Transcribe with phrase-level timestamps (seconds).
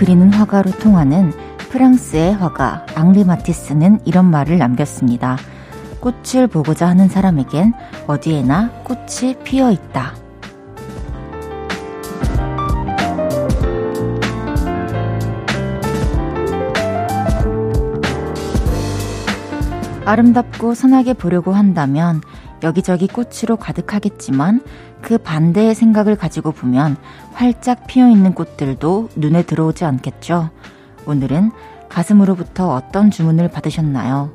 [0.00, 1.30] 그리는 화가로 통하는
[1.68, 5.36] 프랑스의 화가 앙리 마티스는 이런 말을 남겼습니다.
[6.00, 7.74] 꽃을 보고자 하는 사람에겐
[8.06, 10.14] 어디에나 꽃이 피어 있다.
[20.06, 22.22] 아름답고 선하게 보려고 한다면
[22.62, 24.62] 여기저기 꽃으로 가득하겠지만
[25.10, 26.96] 그 반대의 생각을 가지고 보면
[27.32, 30.50] 활짝 피어 있는 꽃들도 눈에 들어오지 않겠죠.
[31.04, 31.50] 오늘은
[31.88, 34.30] 가슴으로부터 어떤 주문을 받으셨나요?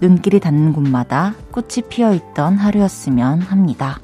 [0.00, 4.00] 눈길이 닿는 곳마다 꽃이 피어 있던 하루였으면 합니다.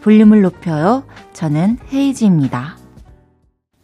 [0.00, 1.04] 볼륨을 높여요.
[1.34, 2.78] 저는 헤이지입니다.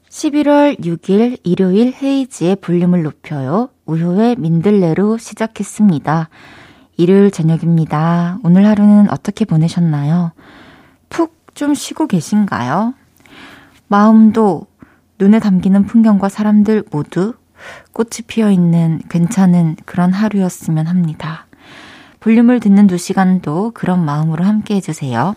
[0.09, 3.69] 11월 6일 일요일 헤이지의 볼륨을 높여요.
[3.85, 6.31] 우효의 민들레로 시작했습니다.
[6.97, 8.39] 일요일 저녁입니다.
[8.43, 10.33] 오늘 하루는 어떻게 보내셨나요?
[11.59, 12.95] 푹좀 쉬고 계신가요?
[13.89, 14.67] 마음도
[15.19, 17.35] 눈에 담기는 풍경과 사람들 모두
[17.93, 21.47] 꽃이 피어 있는 괜찮은 그런 하루였으면 합니다.
[22.21, 25.35] 볼륨을 듣는 두 시간도 그런 마음으로 함께 해주세요.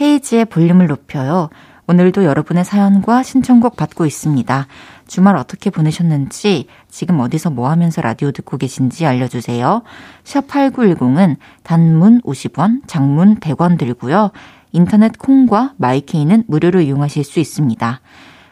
[0.00, 1.50] 헤이지의 볼륨을 높여요.
[1.88, 4.68] 오늘도 여러분의 사연과 신청곡 받고 있습니다.
[5.08, 9.82] 주말 어떻게 보내셨는지, 지금 어디서 뭐 하면서 라디오 듣고 계신지 알려주세요.
[10.22, 14.30] 샵 8910은 단문 50원, 장문 100원 들고요.
[14.72, 18.00] 인터넷 콩과 마이케이는 무료로 이용하실 수 있습니다.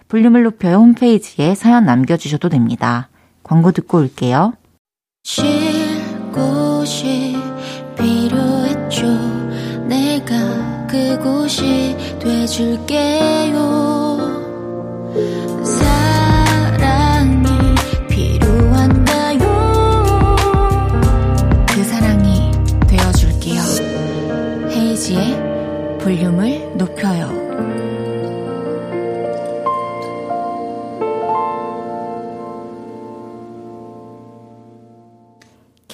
[0.09, 3.09] 볼륨을 높여요 홈페이지에 사연 남겨주셔도 됩니다.
[3.43, 4.55] 광고 듣고 올게요.
[5.25, 5.45] 쉴
[6.33, 7.37] 곳이
[7.97, 9.07] 필요했죠.
[9.87, 13.59] 내가 그곳이 돼줄게요.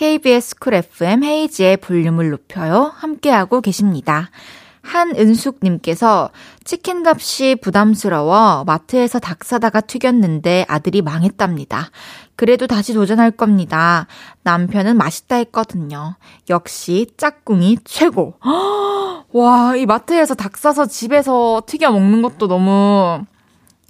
[0.04, 2.92] KBS 쿨 FM 헤이지의 볼륨을 높여요.
[2.94, 4.28] 함께하고 계십니다.
[4.82, 6.28] 한은숙님께서
[6.62, 11.88] 치킨 값이 부담스러워 마트에서 닭 사다가 튀겼는데 아들이 망했답니다.
[12.36, 14.06] 그래도 다시 도전할 겁니다.
[14.42, 16.16] 남편은 맛있다 했거든요.
[16.50, 18.34] 역시 짝꿍이 최고.
[19.32, 23.24] 와, 이 마트에서 닭 사서 집에서 튀겨 먹는 것도 너무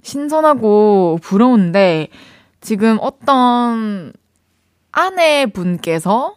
[0.01, 2.07] 신선하고 부러운데
[2.61, 4.13] 지금 어떤
[4.95, 6.35] 아내분께서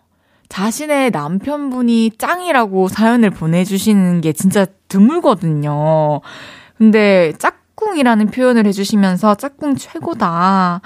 [0.49, 6.21] 자신의 남편분이 짱이라고 사연을 보내주시는 게 진짜 드물거든요.
[6.77, 10.81] 근데 짝꿍이라는 표현을 해주시면서 짝꿍 최고다.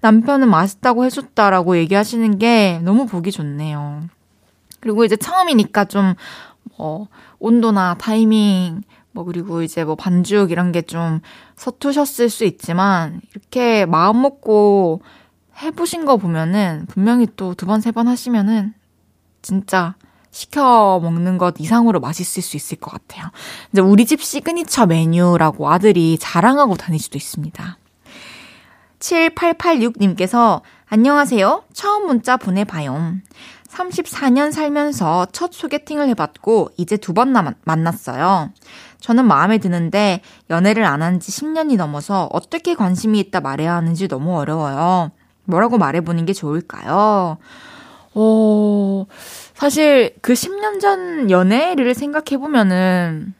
[0.00, 4.04] 남편은 맛있다고 해줬다라고 얘기하시는 게 너무 보기 좋네요.
[4.80, 6.14] 그리고 이제 처음이니까 좀,
[6.76, 7.08] 뭐,
[7.40, 11.20] 온도나 타이밍, 뭐, 그리고 이제 뭐 반죽 이런 게 좀
[11.56, 15.02] 서투셨을 수 있지만, 이렇게 마음 먹고
[15.62, 18.74] 해보신 거 보면은 분명히 또 두 번, 세 번 하시면은
[19.42, 19.94] 진짜
[20.30, 23.30] 시켜 먹는 것 이상으로 맛있을 수 있을 것 같아요.
[23.72, 27.78] 이제 우리 집 시그니처 메뉴라고 아들이 자랑하고 다닐 수도 있습니다.
[29.00, 31.64] 7886님께서 안녕하세요.
[31.72, 33.14] 처음 문자 보내봐요.
[33.68, 37.32] 34년 살면서 첫 소개팅을 해봤고 이제 두 번
[37.64, 38.50] 만났어요.
[39.00, 40.20] 저는 마음에 드는데
[40.50, 45.10] 연애를 안 한 지 10년이 넘어서 어떻게 관심이 있다 말해야 하는지 너무 어려워요.
[45.48, 47.38] 뭐라고 말해보는 게 좋을까요?
[48.14, 49.06] 어,
[49.54, 53.34] 사실 그 10년 전 연애를 생각해보면은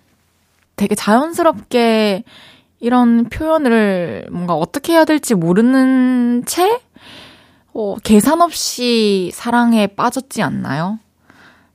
[0.77, 2.25] 되게 자연스럽게
[2.81, 6.81] 이런 표현을 뭔가 어떻게 해야 될지 모르는 채,
[7.75, 10.99] 어, 계산 없이 사랑에 빠졌지 않나요?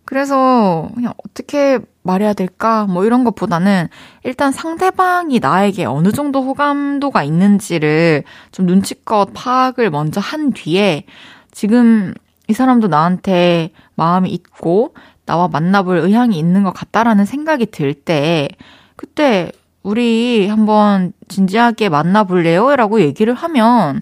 [0.06, 2.86] 그래서 그냥 어떻게 말해야 될까?
[2.86, 3.88] 뭐 이런 것보다는
[4.24, 11.06] 일단 상대방이 나에게 어느 정도 호감도가 있는지를 좀 눈치껏 파악을 먼저 한 뒤에
[11.52, 12.14] 지금
[12.50, 14.94] 이 사람도 나한테 마음이 있고
[15.26, 18.50] 나와 만나볼 의향이 있는 것 같다라는 생각이 들 때
[18.98, 19.52] 그때
[19.84, 22.76] 우리 한번 진지하게 만나볼래요?
[22.76, 24.02] 라고 얘기를 하면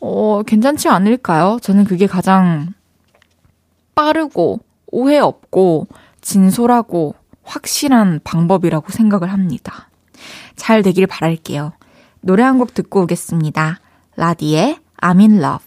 [0.00, 1.58] 어, 괜찮지 않을까요?
[1.62, 2.68] 저는 그게 가장
[3.94, 4.60] 빠르고
[4.92, 5.88] 오해 없고
[6.20, 9.90] 진솔하고 확실한 방법이라고 생각을 합니다.
[10.54, 11.72] 잘 되길 바랄게요.
[12.20, 13.80] 노래 한 곡 듣고 오겠습니다.
[14.16, 15.66] 라디의 I'm in love.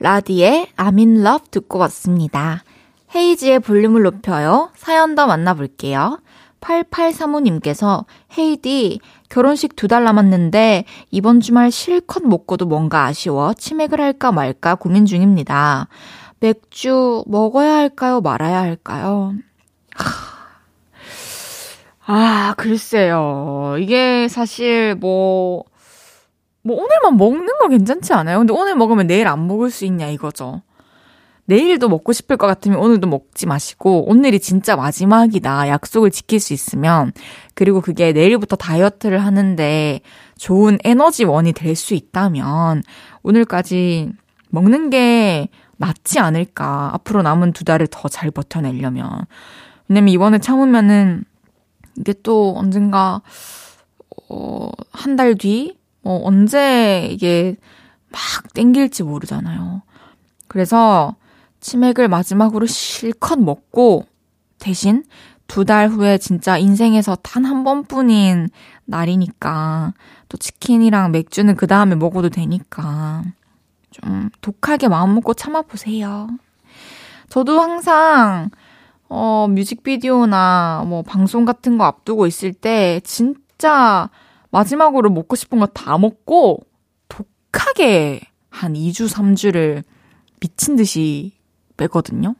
[0.00, 2.62] 라디의 I'm in love 듣고 왔습니다.
[3.14, 4.70] 헤이지의 볼륨을 높여요.
[4.76, 6.20] 사연 더 만나볼게요.
[6.60, 8.04] 8835님께서
[8.36, 9.00] 헤이디
[9.30, 15.88] 결혼식 두 달 남았는데 이번 주말 실컷 먹고도 뭔가 아쉬워 치맥을 할까 말까 고민 중입니다.
[16.40, 18.20] 맥주 먹어야 할까요?
[18.20, 19.34] 말아야 할까요?
[22.06, 23.76] 아, 글쎄요.
[23.78, 25.64] 이게 사실 뭐
[26.68, 28.38] 뭐 오늘만 먹는 거 괜찮지 않아요?
[28.38, 30.60] 근데 오늘 먹으면 내일 안 먹을 수 있냐 이거죠.
[31.46, 35.68] 내일도 먹고 싶을 것 같으면 오늘도 먹지 마시고 오늘이 진짜 마지막이다.
[35.68, 37.12] 약속을 지킬 수 있으면
[37.54, 40.00] 그리고 그게 내일부터 다이어트를 하는데
[40.36, 42.82] 좋은 에너지원이 될 수 있다면
[43.22, 44.12] 오늘까지
[44.50, 45.48] 먹는 게
[45.78, 46.90] 낫지 않을까.
[46.94, 49.26] 앞으로 남은 두 달을 더 잘 버텨내려면.
[49.88, 51.24] 왜냐면 이번에 참으면은
[51.96, 53.22] 이게 또 언젠가
[54.28, 55.76] 어, 한 달 뒤?
[56.04, 57.56] 어, 언제 이게
[58.10, 58.20] 막
[58.54, 59.82] 땡길지 모르잖아요.
[60.48, 61.16] 그래서
[61.60, 64.04] 치맥을 마지막으로 실컷 먹고
[64.58, 65.04] 대신
[65.48, 68.48] 두 달 후에 진짜 인생에서 단 한 번뿐인
[68.84, 69.94] 날이니까
[70.28, 73.22] 또 치킨이랑 맥주는 그 다음에 먹어도 되니까
[74.02, 76.28] 좀 독하게 마음 먹고 참아보세요.
[77.28, 78.50] 저도 항상
[79.08, 84.10] 어, 뮤직비디오나 뭐 방송 같은 거 앞두고 있을 때 진짜
[84.50, 86.60] 마지막으로 먹고 싶은 거 다 먹고
[87.08, 89.84] 독하게 한 2주, 3주를
[90.40, 91.32] 미친 듯이
[91.76, 92.34] 빼거든요.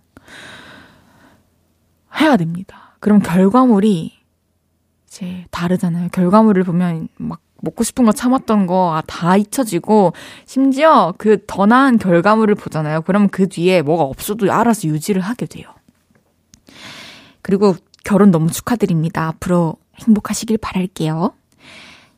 [2.21, 2.97] 해야 됩니다.
[3.01, 4.13] 그럼 결과물이
[5.07, 6.09] 이제 다르잖아요.
[6.11, 10.13] 결과물을 보면 막 먹고 싶은 거 참았던 거 다 잊혀지고
[10.47, 13.03] 심지어 그 더 나은 결과물을 보잖아요.
[13.03, 15.67] 그러면 그 뒤에 뭐가 없어도 알아서 유지를 하게 돼요.
[17.43, 17.75] 그리고
[18.05, 19.27] 결혼 너무 축하드립니다.
[19.29, 21.33] 앞으로 행복하시길 바랄게요.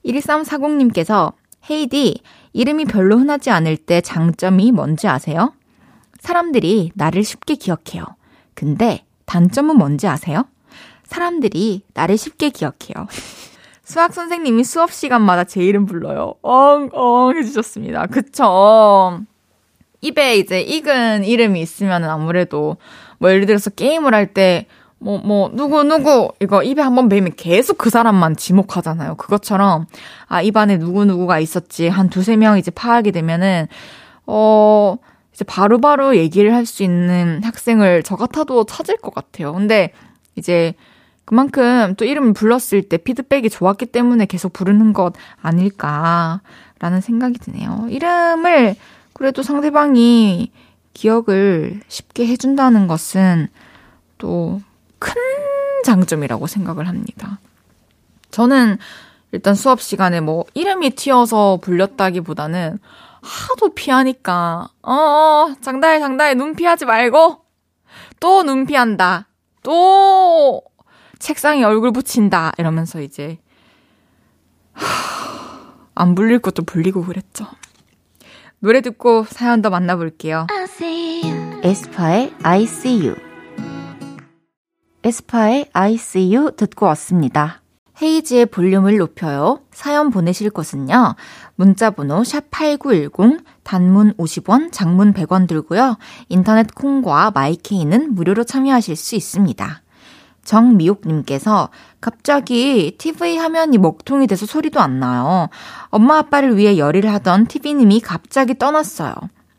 [0.04, 1.32] 1340님께서
[1.70, 2.20] 헤이디
[2.52, 5.52] 이름이 별로 흔하지 않을 때 장점이 뭔지 아세요?
[6.20, 8.04] 사람들이 나를 쉽게 기억해요.
[8.54, 10.44] 근데 단점은 뭔지 아세요?
[11.04, 13.06] 사람들이 나를 쉽게 기억해요.
[13.90, 16.34] 수학 선생님이 수업 시간마다 제 이름 불러요.
[16.42, 18.06] 엉 엉 해주셨습니다.
[18.06, 19.20] 그쵸.
[20.00, 22.76] 입에 이제 익은 이름이 있으면 아무래도
[23.18, 24.66] 뭐 예를 들어서 게임을 할 때
[25.02, 29.14] 뭐, 뭐, 누구, 누구, 이거 입에 한번 베면 계속 그 사람만 지목하잖아요.
[29.14, 29.86] 그것처럼,
[30.28, 31.88] 아, 입안에 누구누구가 있었지.
[31.88, 33.66] 한 두세 명 이제 파악이 되면은,
[34.26, 34.96] 어,
[35.32, 39.54] 이제 바로바로 바로 얘기를 할 수 있는 학생을 저 같아도 찾을 것 같아요.
[39.54, 39.92] 근데
[40.36, 40.74] 이제
[41.30, 47.86] 그만큼 또 이름을 불렀을 때 피드백이 좋았기 때문에 계속 부르는 것 아닐까라는 생각이 드네요.
[47.88, 48.74] 이름을
[49.12, 50.50] 그래도 상대방이
[50.92, 53.46] 기억을 쉽게 해준다는 것은
[54.18, 54.60] 또
[55.00, 55.14] 큰
[55.84, 57.40] 장점이라고 생각을 합니다.
[58.30, 58.78] 저는
[59.32, 62.78] 일단 수업 시간에 뭐 이름이 튀어서 불렸다기보다는
[63.22, 67.44] 하도 피하니까, 어, 어, 장다혜, 장다혜, 눈 피하지 말고,
[68.20, 69.26] 또 눈 피한다.
[69.62, 70.62] 또,
[71.20, 72.52] 책상에 얼굴 붙인다.
[72.58, 73.38] 이러면서 이제,
[74.72, 74.86] 하,
[75.94, 77.46] 안 불릴 것도 불리고 그랬죠.
[78.58, 80.46] 노래 듣고 사연 더 만나볼게요.
[81.62, 83.16] 에스파의 I see you.
[85.04, 87.62] 에스파의 I see you 듣고 왔습니다.
[88.02, 89.60] 헤이지의 볼륨을 높여요.
[89.72, 91.16] 사연 보내실 곳은요.
[91.56, 95.98] 문자번호 샵8910, 단문 50원, 장문 100원 들고요.
[96.28, 99.82] 인터넷 콩과 마이케이는 무료로 참여하실 수 있습니다.
[100.50, 101.70] 정미옥님께서
[102.00, 105.48] 갑자기 TV 화면이 먹통이 돼서 소리도 안 나요.
[105.88, 109.14] 엄마 아빠를 위해 열의를 하던 TV님이 갑자기 떠났어요.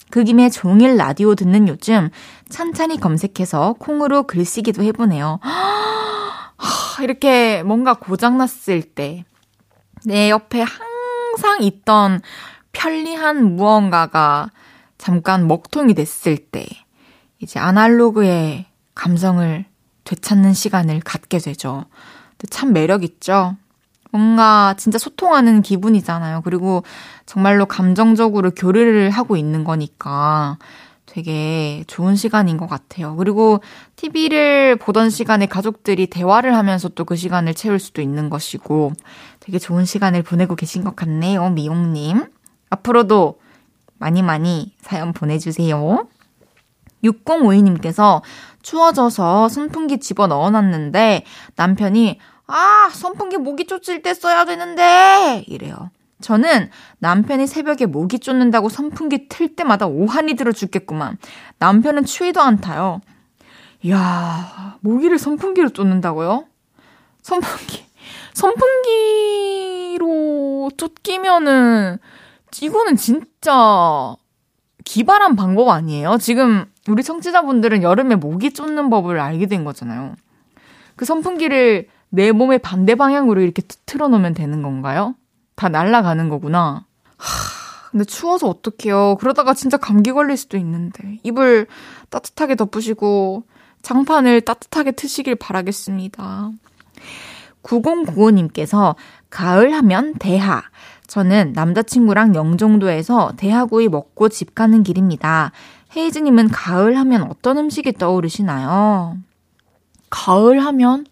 [0.09, 2.09] 그 김에 종일 라디오 듣는 요즘
[2.49, 5.39] 찬찬히 검색해서 콩으로 글쓰기도 해보네요.
[7.01, 9.25] 이렇게 뭔가 고장났을 때
[10.05, 12.21] 내 옆에 항상 있던
[12.71, 14.49] 편리한 무언가가
[14.97, 16.65] 잠깐 먹통이 됐을 때
[17.39, 19.65] 이제 아날로그의 감성을
[20.03, 21.85] 되찾는 시간을 갖게 되죠.
[22.49, 23.55] 참 매력 있죠?
[24.11, 26.41] 뭔가 진짜 소통하는 기분이잖아요.
[26.43, 26.83] 그리고
[27.25, 30.57] 정말로 감정적으로 교류를 하고 있는 거니까
[31.05, 33.15] 되게 좋은 시간인 것 같아요.
[33.15, 33.61] 그리고
[33.97, 38.93] TV를 보던 시간에 가족들이 대화를 하면서 또 그 시간을 채울 수도 있는 것이고
[39.41, 41.49] 되게 좋은 시간을 보내고 계신 것 같네요.
[41.49, 42.25] 미용님.
[42.69, 43.39] 앞으로도
[43.97, 46.07] 많이 많이 사연 보내주세요.
[47.03, 48.21] 6052님께서
[48.61, 51.23] 추워져서 선풍기 집어 넣어놨는데
[51.55, 55.89] 남편이 아, 선풍기 모기 쫓을 때 써야 되는데 이래요.
[56.21, 61.17] 저는 남편이 새벽에 모기 쫓는다고 선풍기 틀 때마다 오한이 들어 죽겠구만.
[61.59, 63.01] 남편은 추위도 안 타요.
[63.83, 66.45] 이야, 모기를 선풍기로 쫓는다고요?
[67.23, 67.83] 선풍기,
[69.95, 71.97] 선풍기로 쫓기면은,
[72.61, 74.15] 이거는 진짜
[74.85, 76.17] 기발한 방법 아니에요?
[76.19, 80.15] 지금 우리 청취자분들은 여름에 모기 쫓는 법을 알게 된 거잖아요.
[80.95, 85.15] 그 선풍기를 내 몸의 반대 방향으로 이렇게 틀어놓으면 되는 건가요?
[85.55, 86.85] 다 날아가는 거구나.
[87.17, 89.17] 하, 근데 추워서 어떡해요.
[89.19, 91.19] 그러다가 진짜 감기 걸릴 수도 있는데.
[91.23, 91.67] 이불
[92.09, 93.43] 따뜻하게 덮으시고
[93.81, 96.51] 장판을 따뜻하게 트시길 바라겠습니다.
[97.63, 98.95] 9095님께서
[99.29, 100.63] 가을 하면 대하.
[101.07, 105.51] 저는 남자친구랑 영종도에서 대하구이 먹고 집 가는 길입니다.
[105.95, 109.17] 헤이즈님은 가을 하면 어떤 음식이 떠오르시나요?
[110.09, 111.05] 가을 하면,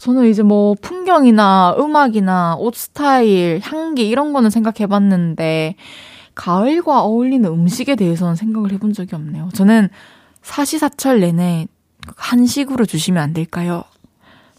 [0.00, 5.76] 저는 이제 뭐 풍경이나 음악이나 옷 스타일, 향기 이런 거는 생각해 봤는데,
[6.34, 9.48] 가을과 어울리는 음식에 대해서는 생각을 해본 적이 없네요.
[9.54, 9.88] 저는
[10.42, 11.66] 사시사철 내내
[12.14, 13.84] 한식으로 주시면 안 될까요?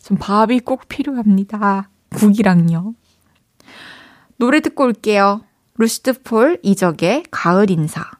[0.02, 1.90] 좀 밥이 꼭 필요합니다.
[2.16, 2.94] 국이랑요.
[4.38, 5.42] 노래 듣고 올게요.
[5.78, 8.17] 루시드 폴 이적의 가을 인사.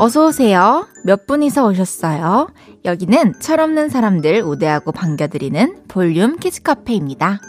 [0.00, 0.86] 어서오세요.
[1.04, 2.50] 몇 분이서 오셨어요?
[2.84, 7.40] 여기는 철없는 사람들 우대하고 반겨드리는 볼륨 키즈카페입니다.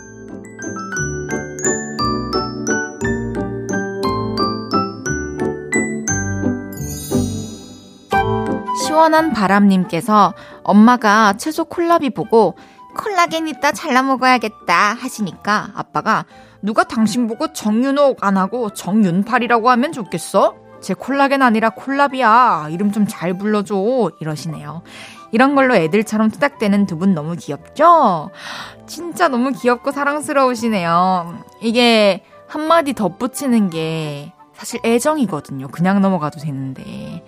[8.84, 12.56] 시원한 바람님께서 엄마가 채소 콜라비 보고
[12.98, 16.26] 콜라겐 있다 잘라 먹어야겠다 하시니까 아빠가
[16.64, 20.69] 누가 당신 보고 정윤옥 안 하고 정윤팔이라고 하면 좋겠어?
[20.82, 22.68] 제 콜라겐 아니라 콜라비야.
[22.72, 24.12] 이름 좀 잘 불러줘.
[24.20, 24.82] 이러시네요.
[25.32, 28.32] 이런 걸로 애들처럼 투닥대는 두 분 너무 귀엽죠?
[28.88, 31.40] 진짜 너무 귀엽고 사랑스러우시네요.
[31.62, 35.68] 이게 한마디 덧붙이는 게 사실 애정이거든요.
[35.70, 37.24] 그냥 넘어가도 되는데.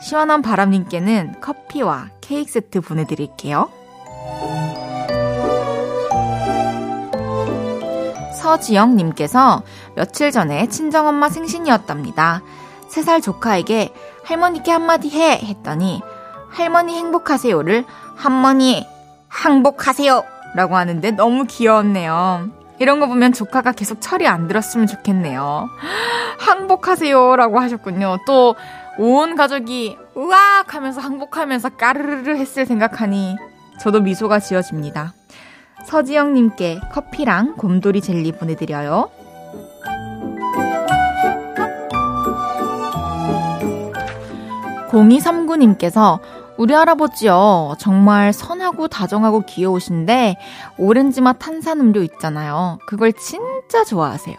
[0.00, 3.68] 시원한 바람님께는 커피와 케이크 세트 보내드릴게요.
[8.34, 9.62] 서지영님께서
[9.96, 12.42] 며칠 전에 친정엄마 생신이었답니다.
[12.90, 13.92] 3살 조카에게
[14.24, 16.00] 할머니께 한마디 해 했더니
[16.50, 17.84] 할머니 행복하세요를
[18.16, 18.86] 할머니
[19.28, 22.48] 항복하세요 라고 하는데 너무 귀여웠네요.
[22.78, 25.68] 이런 거 보면 조카가 계속 철이 안 들었으면 좋겠네요.
[26.38, 28.18] 항복하세요 라고 하셨군요.
[28.26, 28.54] 또
[29.00, 33.36] 온 가족이 우악 하면서 항복하면서 까르르르 했을 생각하니
[33.80, 35.14] 저도 미소가 지어집니다.
[35.84, 39.10] 서지영님께 커피랑 곰돌이 젤리 보내드려요.
[44.90, 46.20] 0239님께서
[46.56, 47.76] 우리 할아버지요.
[47.78, 50.36] 정말 선하고 다정하고 귀여우신데
[50.76, 52.78] 오렌지 맛 탄산음료 있잖아요.
[52.86, 54.34] 그걸 진짜 좋아하세요.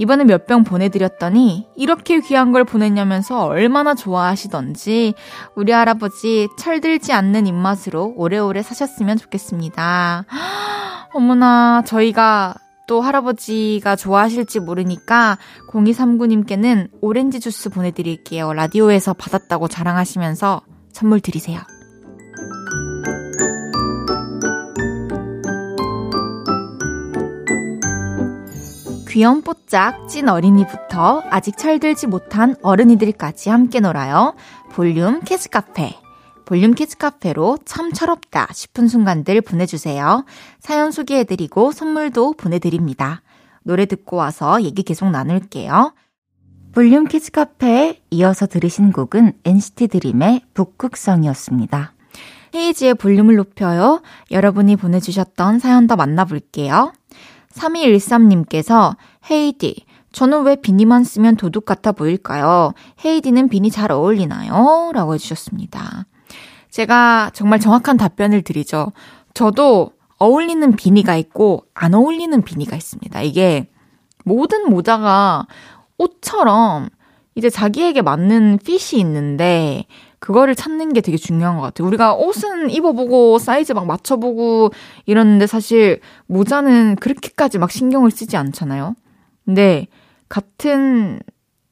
[0.00, 5.14] 이번에 몇 병 보내드렸더니 이렇게 귀한 걸 보냈냐면서 얼마나 좋아하시던지
[5.56, 10.24] 우리 할아버지 철들지 않는 입맛으로 오래오래 사셨으면 좋겠습니다.
[11.12, 12.54] 어머나 저희가
[12.88, 15.38] 또 할아버지가 좋아하실지 모르니까
[15.70, 18.52] 0239님께는 오렌지 주스 보내드릴게요.
[18.52, 21.60] 라디오에서 받았다고 자랑하시면서 선물 드리세요.
[29.08, 34.34] 귀염 뽀짝 찐 어린이부터 아직 철들지 못한 어른이들까지 함께 놀아요.
[34.70, 35.94] 볼륨 키즈 카페.
[36.48, 40.24] 볼륨 키즈 카페로 참 철없다 싶은 순간들 보내주세요.
[40.60, 43.20] 사연 소개해드리고 선물도 보내드립니다.
[43.64, 45.92] 노래 듣고 와서 얘기 계속 나눌게요.
[46.72, 51.92] 볼륨 키즈 카페에 이어서 들으신 곡은 NCT 드림의 북극성이었습니다.
[52.54, 54.00] 헤이즈의 볼륨을 높여요.
[54.30, 56.94] 여러분이 보내주셨던 사연 더 만나볼게요.
[57.52, 58.96] 3213님께서
[59.30, 62.72] 헤이디, 저는 왜 비니만 쓰면 도둑 같아 보일까요?
[63.04, 64.92] 헤이디는 비니 잘 어울리나요?
[64.94, 66.06] 라고 해주셨습니다.
[66.70, 68.92] 제가 정말 정확한 답변을 드리죠.
[69.34, 73.22] 저도 어울리는 비니가 있고 안 어울리는 비니가 있습니다.
[73.22, 73.68] 이게
[74.24, 75.46] 모든 모자가
[75.96, 76.88] 옷처럼
[77.34, 79.86] 이제 자기에게 맞는 핏이 있는데
[80.18, 81.86] 그거를 찾는 게 되게 중요한 것 같아요.
[81.86, 84.72] 우리가 옷은 입어보고 사이즈 막 맞춰보고
[85.06, 88.96] 이러는데 사실 모자는 그렇게까지 막 신경을 쓰지 않잖아요.
[89.44, 89.86] 근데
[90.28, 91.20] 같은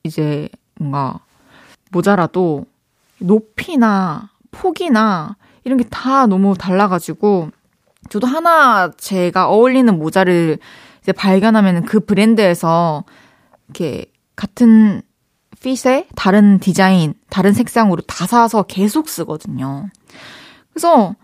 [0.05, 0.49] 이제
[0.79, 1.19] 뭔가
[1.91, 2.65] 모자라도
[3.19, 7.51] 높이나 폭이나 이런 게 다 너무 달라가지고
[8.09, 10.59] 저도 하나 제가 어울리는 모자를
[11.03, 13.05] 이제 발견하면 그 브랜드에서
[13.69, 15.03] 이렇게 같은
[15.61, 19.89] 핏에 다른 디자인, 다른 색상으로 다 사서 계속 쓰거든요.
[20.73, 21.17] 그래서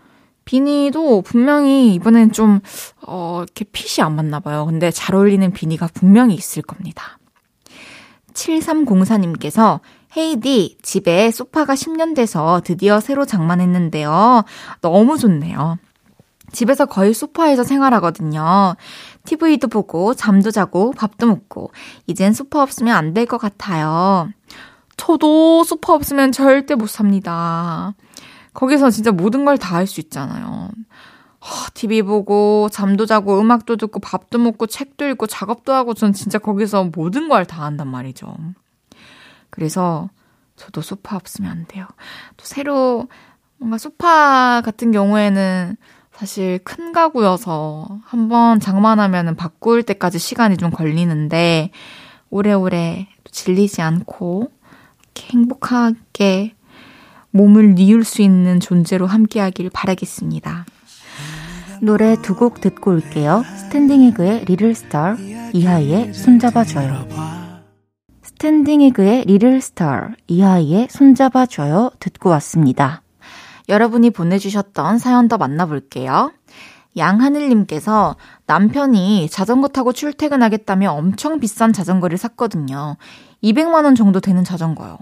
[0.45, 2.59] 비니도 분명히 이번엔 좀,
[3.05, 4.65] 어, 이렇게 핏이 안 맞나 봐요.
[4.65, 7.17] 근데 잘 어울리는 비니가 분명히 있을 겁니다.
[8.33, 9.79] 7304님께서
[10.15, 14.43] 헤이디, 집에 소파가 10년 돼서 드디어 새로 장만했는데요.
[14.81, 15.77] 너무 좋네요.
[16.51, 18.75] 집에서 거의 소파에서 생활하거든요.
[19.25, 21.71] TV도 보고, 잠도 자고, 밥도 먹고,
[22.05, 24.29] 이젠 소파 없으면 안 될 것 같아요.
[24.97, 27.95] 저도 소파 없으면 절대 못 삽니다.
[28.53, 30.69] 거기서 진짜 모든 걸 다 할 수 있잖아요.
[31.73, 36.91] TV 보고, 잠도 자고, 음악도 듣고, 밥도 먹고, 책도 읽고, 작업도 하고, 전 진짜 거기서
[36.95, 38.35] 모든 걸 다 한단 말이죠.
[39.53, 40.09] 그래서
[40.55, 41.85] 저도 소파 없으면 안 돼요.
[42.37, 43.07] 또 새로
[43.57, 45.77] 뭔가 소파 같은 경우에는
[46.11, 51.69] 사실 큰 가구여서 한번 장만하면은 바꿀 때까지 시간이 좀 걸리는데
[52.31, 54.51] 오래오래 질리지 않고
[55.19, 56.55] 행복하게
[57.29, 60.65] 몸을 뉘울 수 있는 존재로 함께하길 바라겠습니다.
[61.81, 63.43] 노래 두 곡 듣고 올게요.
[63.57, 65.15] 스탠딩 에그의 Little Star,
[65.53, 67.42] 이하이의 손잡아줘요.
[68.43, 73.01] 스탠딩 에그의 Little Star, 이하이의 손잡아줘요 듣고 왔습니다.
[73.69, 76.33] 여러분이 보내주셨던 사연 더 만나볼게요.
[76.97, 82.97] 양하늘님께서 남편이 자전거 타고 출퇴근하겠다며 엄청 비싼 자전거를 샀거든요.
[83.41, 84.97] 200만원 정도 되는 자전거요.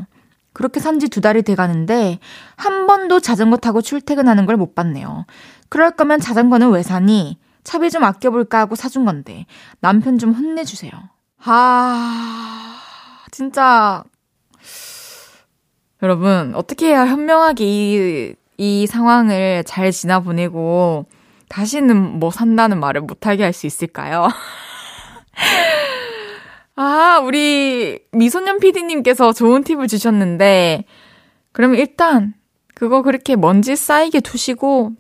[0.54, 2.20] 그렇게 산 지 두 달이 돼 가는데
[2.58, 5.26] 한 번도 자전거 타고 출퇴근하는 걸 못 봤네요.
[5.68, 7.40] 그럴 거면 자전거는 왜 사니?
[7.64, 9.48] 차비 좀 아껴볼까 하고 사준 건데
[9.80, 10.92] 남편 좀 혼내주세요.
[11.44, 12.71] 아,
[13.32, 14.04] 진짜
[16.04, 21.06] 여러분 어떻게 해야 현명하게 이, 이 상황을 잘 지나보내고
[21.50, 24.28] 다시는 뭐 산다는 말을 못하게 할 수 있을까요?
[26.76, 30.86] 아, 우리 미소년 PD님께서 좋은 팁을 주셨는데,
[31.52, 32.34] 그러면 일단,
[32.74, 34.94] 그거 그렇게 먼지 쌓이게 두시고,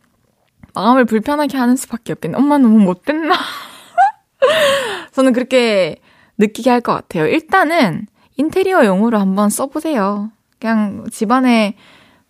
[0.75, 2.37] 마음을 불편하게 하는 수밖에 없겠네.
[2.37, 3.33] 엄마 너무 못됐나?
[5.13, 5.97] 저는 그렇게
[6.37, 7.25] 느끼게 할 것 같아요.
[7.25, 8.05] 일단은,
[8.41, 10.31] 인테리어 용으로 한번 써보세요.
[10.59, 11.75] 그냥 집 안에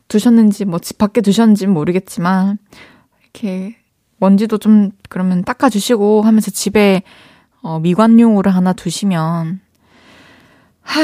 [0.10, 2.58] 두셨는지, 뭐 집 밖에 두셨는지 모르겠지만,
[3.22, 3.78] 이렇게
[4.18, 7.04] 먼지도 좀 그러면 닦아주시고 하면서 집에
[7.64, 9.62] 어, 미관용으로 하나 두시면,
[10.82, 10.98] 하,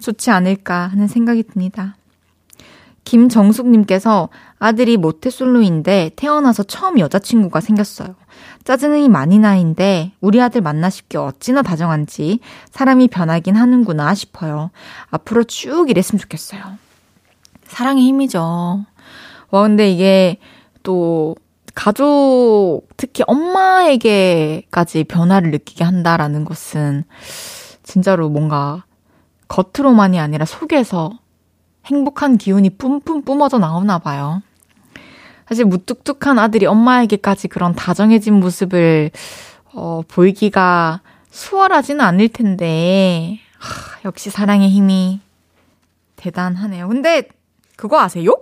[0.00, 1.96] 좋지 않을까 하는 생각이 듭니다.
[3.04, 4.28] 김정숙님께서
[4.58, 8.14] 아들이 모태솔로인데 태어나서 처음 여자친구가 생겼어요.
[8.66, 12.40] 짜증이 많이 나인데 우리 아들 만나 싶게 어찌나 다정한지
[12.72, 14.70] 사람이 변하긴 하는구나 싶어요.
[15.08, 16.60] 앞으로 쭉 이랬으면 좋겠어요.
[17.62, 18.84] 사랑의 힘이죠.
[19.50, 20.38] 와, 근데 이게
[20.82, 21.36] 또
[21.76, 27.04] 가족, 특히 엄마에게까지 변화를 느끼게 한다라는 것은
[27.84, 28.84] 진짜로 뭔가
[29.46, 31.12] 겉으로만이 아니라 속에서
[31.84, 34.42] 행복한 기운이 뿜뿜 뿜어져 나오나 봐요.
[35.48, 39.10] 사실 무뚝뚝한 아들이 엄마에게까지 그런 다정해진 모습을
[39.72, 45.20] 어, 보이기가 수월하지는 않을 텐데 하, 역시 사랑의 힘이
[46.16, 46.88] 대단하네요.
[46.88, 47.28] 근데
[47.76, 48.32] 그거 아세요?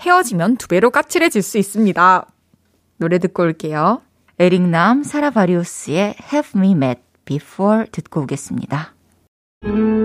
[0.00, 2.26] 헤어지면 두 배로 까칠해질 수 있습니다.
[2.98, 4.02] 노래 듣고 올게요.
[4.38, 8.94] 에릭남 사라 바리우스의 Have Me Met Before 듣고 오겠습니다.
[9.64, 9.95] 헤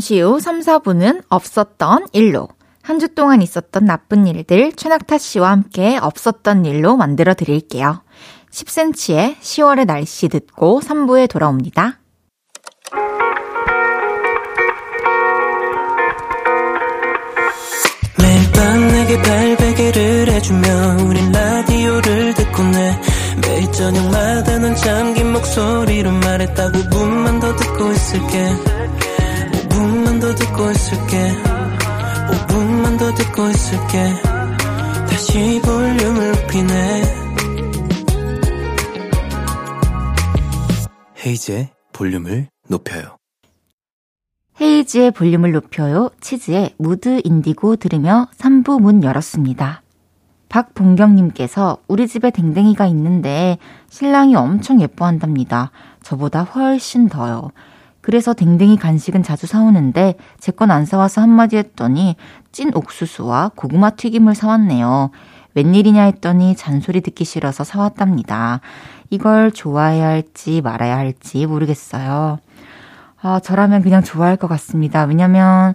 [0.00, 2.48] 잠시 후 3, 4분은 없었던 일로
[2.82, 8.02] 한 주 동안 있었던 나쁜 일들 최낙타 씨와 함께 없었던 일로 만들어 드릴게요.
[8.50, 11.98] 10cm의 10월의 날씨 듣고 3부에 돌아옵니다.
[18.18, 20.68] 매일 밤 내게 발베개를 해주며
[21.08, 23.00] 우린 라디오를 듣고 내
[23.46, 29.09] 매일 저녁마다 넌 잠긴 목소리로 말했다 5분만 더 듣고 있을게 5분만
[30.30, 31.16] 더 듣고 있을게
[32.30, 34.14] 5분만 더 듣고 있을게
[35.08, 37.02] 다시 볼륨을 높이네
[41.26, 43.16] 헤이즈의 볼륨을 높여요
[44.60, 49.82] 헤이즈의 볼륨을 높여요 치즈의 무드 인디고 들으며 3부 문 열었습니다.
[50.48, 55.72] 박봉경님께서 우리 집에 댕댕이가 있는데 신랑이 엄청 예뻐한답니다.
[56.02, 57.50] 저보다 훨씬 더요.
[58.00, 62.16] 그래서 댕댕이 간식은 자주 사오는데 제 건 안 사와서 한마디 했더니
[62.52, 65.10] 찐 옥수수와 고구마 튀김을 사왔네요.
[65.54, 68.60] 웬일이냐 했더니 잔소리 듣기 싫어서 사왔답니다.
[69.10, 72.38] 이걸 좋아해야 할지 말아야 할지 모르겠어요.
[73.22, 75.04] 아, 저라면 그냥 좋아할 것 같습니다.
[75.04, 75.74] 왜냐면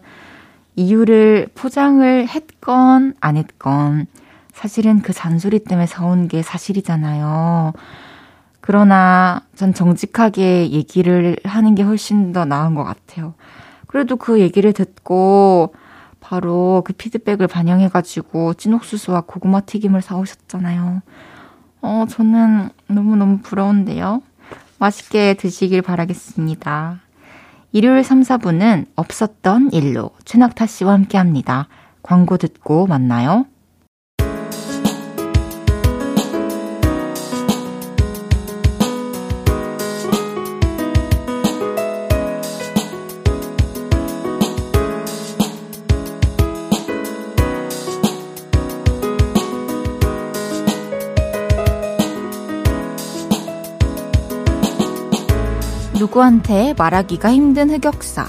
[0.76, 4.08] 이유를 포장을 했건 안 했건
[4.54, 7.74] 사실은 그 잔소리 때문에 사온 게 사실이잖아요.
[8.66, 13.36] 그러나 전 정직하게 얘기를 하는 게 훨씬 더 나은 것 같아요.
[13.86, 15.76] 그래도 그 얘기를 듣고
[16.20, 21.04] 바로 그 피드백을 반영해가지고 찐옥수수와 고구마 튀김을 사오셨잖아요.
[21.84, 24.24] 어, 저는 너무너무 부러운데요.
[24.80, 27.02] 맛있게 드시길 바라겠습니다.
[27.72, 31.68] 일요일 3, 4분은 없었던 일로 최낙타 씨와 함께 합니다.
[32.02, 33.46] 광고 듣고 만나요.
[56.16, 58.26] 누구한테 말하기가 힘든 흑역사.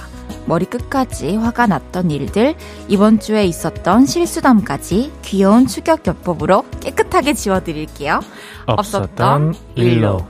[0.46, 2.56] 머리 끝까지 화가 났던 일들,
[2.88, 8.20] 이번 주에 있었던 실수담까지 귀여운 추격 요법으로 깨끗하게 지워드릴게요.
[8.66, 10.26] 없었던 일로.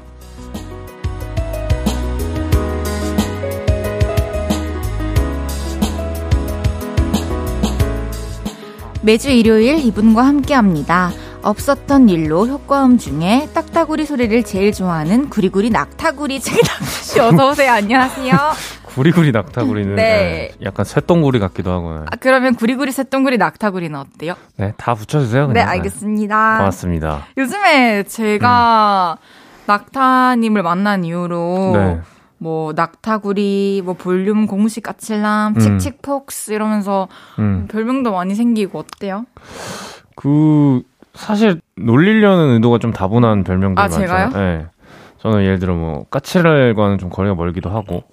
[9.01, 11.11] 매주 일요일 이분과 함께 합니다.
[11.47, 17.73] 없었던 일로 효과음 중에 딱따구리 소리를 제일 좋아하는 구리구리 낙타구리 최낙씨 어서 오세요.
[17.73, 18.37] 안녕하세요.
[18.87, 20.03] 구리구리 낙타구리는 네.
[20.03, 22.05] 네, 약간 쇳덩구리 같기도 하고.
[22.11, 24.35] 아, 그러면 구리구리 새똥구리 낙타구리는 어때요?
[24.57, 25.47] 네, 다 붙여주세요.
[25.49, 25.69] 네, 그냥.
[25.69, 26.59] 알겠습니다.
[26.59, 27.27] 고맙습니다.
[27.37, 29.19] 요즘에 제가
[29.67, 32.01] 낙타님을 만난 이후로 네.
[32.39, 35.61] 뭐 낙타구리, 뭐 볼륨 공식 까칠남, 음.
[35.61, 37.07] 칙칙폭스 이러면서
[37.39, 37.69] 음.
[37.71, 39.27] 별명도 많이 생기고 어때요?
[40.17, 40.83] 그
[41.17, 43.99] 사실 놀리려는 의도가 좀 다분한 별명들 아, 많죠.
[43.99, 44.29] 제가요?
[44.31, 44.67] 네.
[45.19, 48.05] 저는 예를 들어 뭐 까칠과는 좀 거리가 멀기도 하고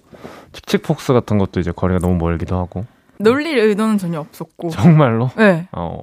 [0.53, 2.85] 칙칙폭스 같은 것도 이제 거리가 너무 멀기도 하고
[3.19, 4.69] 놀릴 의도는 전혀 없었고.
[4.69, 5.67] 정말로 네.
[5.71, 5.99] 어.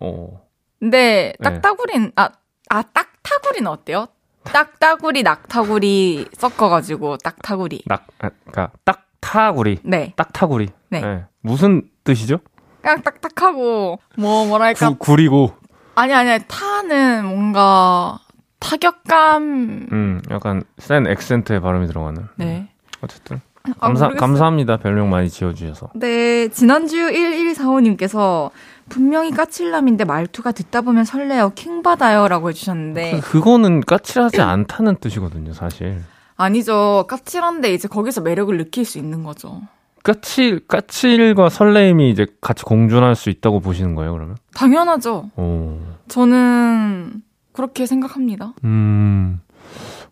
[0.00, 0.40] 어.
[0.78, 1.50] 근데 네.
[1.50, 2.30] 딱따구리는 아,
[2.68, 4.08] 아 딱타구리는 어때요?
[4.44, 7.82] 딱따구리, 낙타구리 섞어가지고 딱타구리.
[7.86, 9.78] 낙 아, 그러니까 딱타구리.
[9.84, 10.12] 네.
[10.16, 10.68] 딱타구리.
[10.90, 11.24] 네.
[11.40, 12.38] 무슨 뜻이죠?
[12.80, 15.52] 그냥 딱딱하고 뭐 뭐랄까 구, 구리고
[15.94, 18.18] 아니 아니 타는 뭔가
[18.60, 19.88] 타격감.
[19.92, 22.28] 음, 약간 센 액센트의 발음이 들어가는.
[22.36, 22.68] 네.
[23.00, 24.20] 어쨌든 아, 감사 모르겠어요.
[24.20, 24.76] 감사합니다.
[24.78, 25.90] 별명 많이 지어 주셔서.
[25.94, 28.50] 네, 지난주 1145님께서
[28.88, 31.50] 분명히 까칠남인데 말투가 듣다 보면 설레요.
[31.54, 36.02] 킹 받아요라고 해주셨는데 그거는 까칠하지 않다는 뜻이거든요, 사실.
[36.36, 37.06] 아니죠.
[37.08, 39.60] 까칠한데 이제 거기서 매력을 느낄 수 있는 거죠.
[40.02, 44.36] 까칠 까칠과 설레임이 이제 같이 공존할 수 있다고 보시는 거예요, 그러면?
[44.54, 45.30] 당연하죠.
[45.36, 45.78] 오.
[46.08, 48.52] 저는 그렇게 생각합니다.
[48.64, 49.40] 음.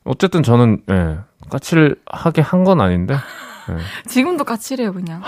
[0.04, 1.18] 어쨌든 저는 예.
[1.50, 3.14] 까칠하게 한 건 아닌데.
[3.14, 3.76] 예.
[4.08, 5.22] 지금도 까칠해요, 그냥.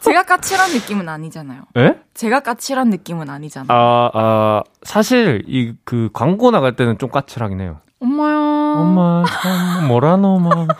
[0.00, 1.62] 제가 까칠한 느낌은 아니잖아요.
[1.78, 1.98] 예?
[2.12, 3.68] 제가 까칠한 느낌은 아니잖아요.
[3.70, 7.78] 아, 아, 사실 이 그 광고 나갈 때는 좀 까칠하긴 해요.
[8.00, 8.36] 엄마야.
[8.36, 10.66] 엄마 참 뭐라 너마.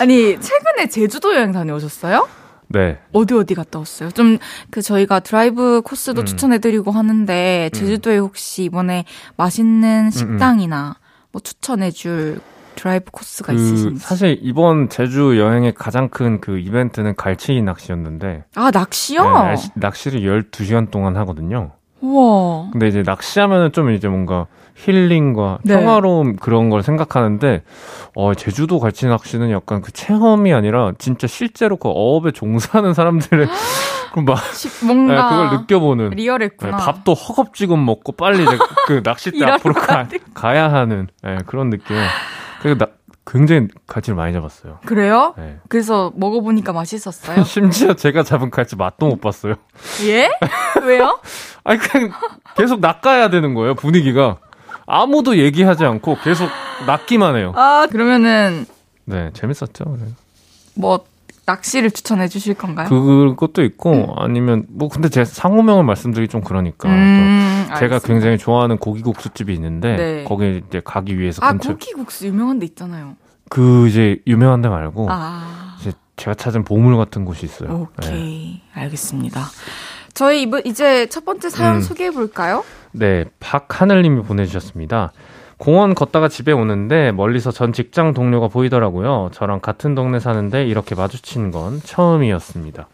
[0.00, 2.28] 아니, 최근에 제주도 여행 다녀오셨어요?
[2.68, 2.98] 네.
[3.12, 4.10] 어디 어디 갔다 왔어요?
[4.10, 4.38] 좀
[4.70, 6.26] 그 저희가 드라이브 코스도 음.
[6.26, 9.04] 추천해드리고 하는데 제주도에 혹시 이번에
[9.36, 10.96] 맛있는 식당이나
[11.30, 12.40] 뭐 추천해줄
[12.74, 14.00] 드라이브 코스가 그 있으신지?
[14.04, 19.22] 사실 이번 제주 여행의 가장 큰 그 이벤트는 갈치 낚시였는데 아 낚시요?
[19.22, 21.70] 네, 낚시- 낚시를 12시간 동안 하거든요.
[22.00, 22.70] 우와.
[22.72, 25.74] 근데 이제 낚시하면은 좀 이제 뭔가 힐링과 네.
[25.74, 27.62] 평화로움 그런 걸 생각하는데
[28.16, 33.46] 어 제주도 갈치 낚시는 약간 그 체험이 아니라 진짜 실제로 그 어업에 종사하는 사람들의
[34.14, 36.76] 그막 시- 뭔가 네, 그걸 느껴보는 네, 리얼했구나.
[36.76, 38.44] 밥도 허겁지겁 먹고 빨리
[38.86, 41.96] 그 낚싯대 앞으로 가, 가야 하는 네, 그런 느낌.
[42.62, 42.86] 그리고 나
[43.26, 44.78] 굉장히 갈치를 많이 잡았어요.
[44.84, 45.34] 그래요?
[45.38, 45.58] 네.
[45.68, 47.42] 그래서 먹어보니까 맛있었어요?
[47.44, 49.54] 심지어 제가 잡은 갈치 맛도 못 봤어요.
[50.04, 50.28] 예?
[50.82, 51.18] 왜요?
[51.64, 52.12] 아니 그냥
[52.56, 54.36] 계속 낚아야 되는 거예요 분위기가
[54.86, 56.48] 아무도 얘기하지 않고 계속
[56.86, 57.52] 낚기만 해요.
[57.56, 58.66] 아 그러면은
[59.04, 59.96] 네 재밌었죠.
[60.00, 60.06] 네.
[60.74, 61.04] 뭐
[61.46, 62.88] 낚시를 추천해 주실 건가요?
[62.88, 68.06] 그것도 있고 아니면 뭐 근데 제 상호명을 말씀드리기 좀 그러니까 음, 또 제가 알겠습니다.
[68.06, 70.24] 굉장히 좋아하는 고기국수집이 있는데 네.
[70.24, 73.16] 거기 이제 가기 위해서 아 근처 고기국수 유명한 데 있잖아요.
[73.50, 77.68] 그 이제 유명한 데 말고 아 이제 제가 찾은 보물 같은 곳이 있어요.
[77.68, 78.08] 네.
[78.08, 79.44] 오케이 알겠습니다.
[80.14, 81.80] 저희 이번 이제 첫 번째 사연 음.
[81.82, 82.64] 소개해 볼까요?
[82.94, 85.12] 네, 박하늘님이 보내주셨습니다.
[85.58, 89.30] 공원 걷다가 집에 오는데 멀리서 전 직장 동료가 보이더라고요.
[89.32, 92.88] 저랑 같은 동네 사는데 이렇게 마주친 건 처음이었습니다.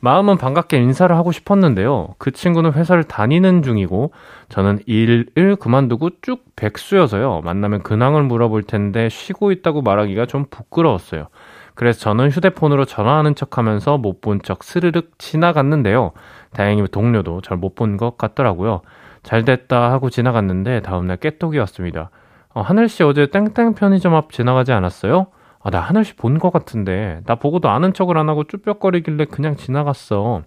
[0.00, 2.14] 마음은 반갑게 인사를 하고 싶었는데요.
[2.18, 4.12] 그 친구는 회사를 다니는 중이고
[4.50, 7.40] 저는 일을 그만두고 쭉 백수여서요.
[7.44, 11.28] 만나면 근황을 물어볼 텐데 쉬고 있다고 말하기가 좀 부끄러웠어요.
[11.74, 16.12] 그래서 저는 휴대폰으로 전화하는 척 하면서 못 본 척 스르륵 지나갔는데요.
[16.52, 18.82] 다행히 동료도 절 못 본 것 같더라고요.
[19.24, 22.10] 잘 됐다 하고 지나갔는데 다음날 깨똑이었습니다.
[22.54, 25.26] 어, 하늘씨 어제 땡땡 편의점 앞 지나가지 않았어요?
[25.62, 30.42] 아, 나 하늘씨 본 것 같은데 나 보고도 아는 척을 안 하고 쭈뼛거리길래 그냥 지나갔어.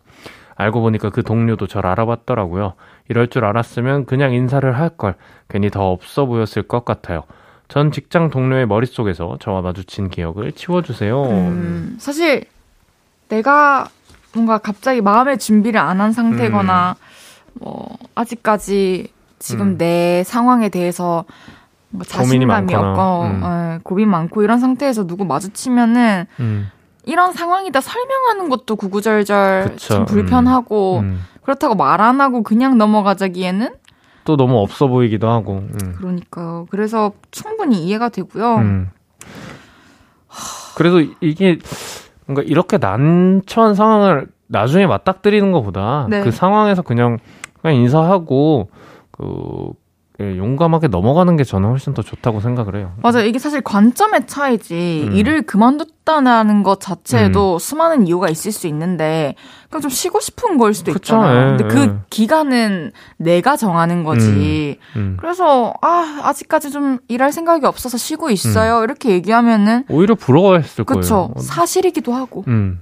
[0.55, 2.73] 알고 보니까 그 동료도 절 알아봤더라고요.
[3.09, 5.15] 이럴 줄 알았으면 그냥 인사를 할 걸.
[5.49, 7.23] 괜히 더 없어 보였을 것 같아요.
[7.67, 11.23] 전 직장 동료의 머릿속에서 저와 마주친 기억을 치워주세요.
[11.25, 12.45] 음, 사실
[13.29, 13.87] 내가
[14.33, 16.95] 뭔가 갑자기 마음의 준비를 안 한 상태거나
[17.59, 19.07] 뭐 아직까지
[19.39, 19.77] 지금 음.
[19.77, 21.25] 내 상황에 대해서
[21.89, 23.41] 뭐 자신감이 없고 음.
[23.43, 26.69] 예, 고민 많고 이런 상태에서 누구 마주치면은 음,
[27.05, 31.21] 이런 상황이다 설명하는 것도 구구절절 그쵸, 좀 불편하고 음.
[31.43, 33.75] 그렇다고 말 안 하고 그냥 넘어가자기에는
[34.25, 35.59] 또 너무 없어 보이기도 하고.
[35.59, 35.93] 음.
[35.97, 36.65] 그러니까요.
[36.69, 38.55] 그래서 충분히 이해가 되고요.
[38.57, 38.89] 음.
[40.75, 41.57] 그래도 이게
[42.25, 46.21] 뭔가 이렇게 난처한 상황을 나중에 맞닥뜨리는 것보다 네.
[46.21, 47.17] 그 상황에서 그냥
[47.61, 48.69] 그냥 인사하고
[49.11, 49.71] 그
[50.19, 52.93] 예, 용감하게 넘어가는 게 저는 훨씬 더 좋다고 생각을 해요.
[53.03, 53.21] 맞아.
[53.21, 55.09] 이게 사실 관점의 차이지.
[55.09, 55.13] 음.
[55.13, 59.35] 일을 그만뒀다는 것 자체에도 수많은 이유가 있을 수 있는데,
[59.69, 61.37] 그럼 좀 쉬고 싶은 걸 수도 그쵸, 있잖아요.
[61.37, 61.95] 예, 근데 그 예.
[62.09, 64.79] 기간은 내가 정하는 거지.
[64.95, 65.17] 음.
[65.19, 68.83] 그래서, 아, 아직까지 좀 일할 생각이 없어서 쉬고 있어요.
[68.83, 71.31] 이렇게 얘기하면은, 오히려 부러워했을 그쵸.
[71.31, 71.33] 거예요.
[71.37, 72.43] 사실이기도 하고.
[72.47, 72.81] 음.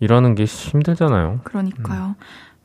[0.00, 1.40] 일하는 게 힘들잖아요.
[1.44, 2.16] 그러니까요.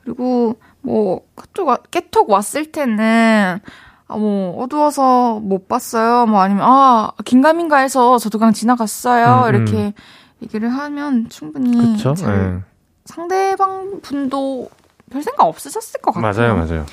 [0.04, 3.60] 그리고 뭐 카톡 와- 깨톡 왔을 때는
[4.08, 6.26] 아, 뭐 어두워서 못 봤어요.
[6.28, 9.44] 뭐 아니면 아 긴가민가 해서 저도 그냥 지나갔어요.
[9.48, 9.94] 음, 이렇게
[10.42, 12.14] 얘기를 하면 충분히 그쵸?
[12.14, 12.64] 잘 예.
[13.06, 14.70] 상대방 분도
[15.12, 16.34] 별 생각 없으셨을 것 같아요.
[16.34, 16.86] 맞아요, 맞아요.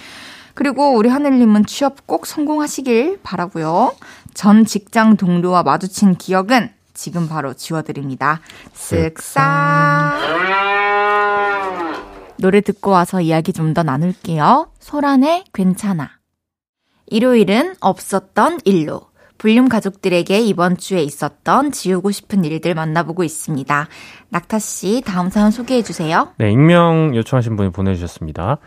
[0.55, 3.93] 그리고 우리 하늘님은 취업 꼭 성공하시길 바라고요.
[4.35, 6.71] 전 직장 동료와 마주친 기억은
[7.03, 8.41] 지금 바로 지워드립니다.
[8.75, 9.43] 쓱싹.
[12.39, 14.69] 노래 듣고 와서 이야기 좀 더 나눌게요.
[14.79, 16.11] 소란의 괜찮아.
[17.07, 19.01] 일요일은 없었던 일로.
[19.39, 23.89] 볼륨 가족들에게 이번 주에 있었던 지우고 싶은 일들 만나보고 있습니다.
[24.29, 26.29] 낙타 씨, 다음 사연 소개해 주세요.
[26.39, 28.59] 네, 익명 요청하신 분이 보내주셨습니다.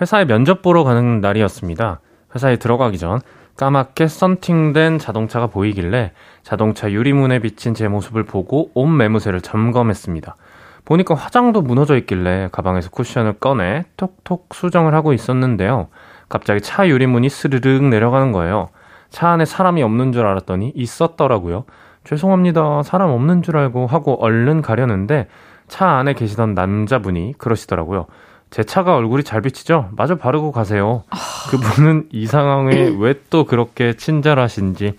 [0.00, 2.00] 회사에 면접 보러 가는 날이었습니다.
[2.34, 3.20] 회사에 들어가기 전
[3.56, 6.12] 까맣게 썬팅된 자동차가 보이길래
[6.42, 10.36] 자동차 유리문에 비친 제 모습을 보고 옷 매무새를 점검했습니다.
[10.84, 15.88] 보니까 화장도 무너져 있길래 가방에서 쿠션을 꺼내 톡톡 수정을 하고 있었는데요.
[16.28, 18.70] 갑자기 차 유리문이 스르륵 내려가는 거예요.
[19.10, 21.64] 차 안에 사람이 없는 줄 알았더니 있었더라고요.
[22.04, 22.82] 죄송합니다.
[22.82, 25.28] 사람 없는 줄 알고 하고 얼른 가려는데
[25.68, 28.06] 차 안에 계시던 남자분이 그러시더라고요.
[28.52, 29.88] 제 차가 얼굴이 잘 비치죠?
[29.96, 31.04] 마저 바르고 가세요.
[31.50, 34.94] 그분은 이 상황에 왜 또 그렇게 친절하신지.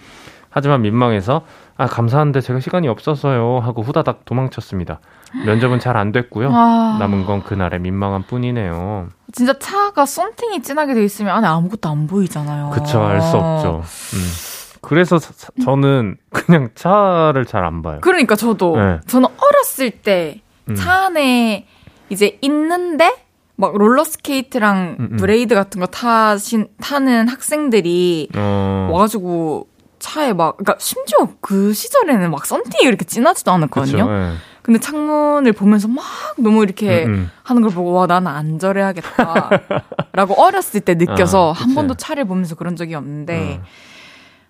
[0.49, 1.43] 하지만 민망해서
[1.77, 4.99] 아 감사한데 제가 시간이 없어서요 하고 후다닥 도망쳤습니다.
[5.45, 6.49] 면접은 잘 안 됐고요.
[6.51, 9.09] 아, 남은 건 그날의 민망한 뿐이네요.
[9.31, 12.71] 진짜 차가 썬팅이 진하게 돼 있으면 안에 아무것도 안 보이잖아요.
[12.71, 13.81] 그쵸, 알 수 없죠.
[14.15, 14.19] 음.
[14.81, 17.99] 그래서 사- 사- 저는 그냥 차를 잘 안 봐요.
[18.01, 18.99] 그러니까 저도 네.
[19.07, 20.75] 저는 어렸을 때 음.
[20.75, 21.67] 차 안에
[22.09, 23.15] 이제 있는데
[23.63, 25.17] 막 롤러스케이트랑 음, 음.
[25.17, 29.67] 블레이드 같은 거 타신 타는 학생들이 어, 와가지고
[29.99, 34.05] 차에 막 그러니까 심지어 그 시절에는 막 썬팅이 그렇게 진하지도 않았거든요.
[34.05, 34.33] 그쵸, 예.
[34.61, 36.03] 근데 창문을 보면서 막
[36.37, 37.31] 너무 이렇게 음, 음.
[37.43, 41.73] 하는 걸 보고 와 나는 안 저래야겠다라고 어렸을 때 느껴서 아, 한.
[41.73, 43.63] 번도 차를 보면서 그런 적이 없는데 음.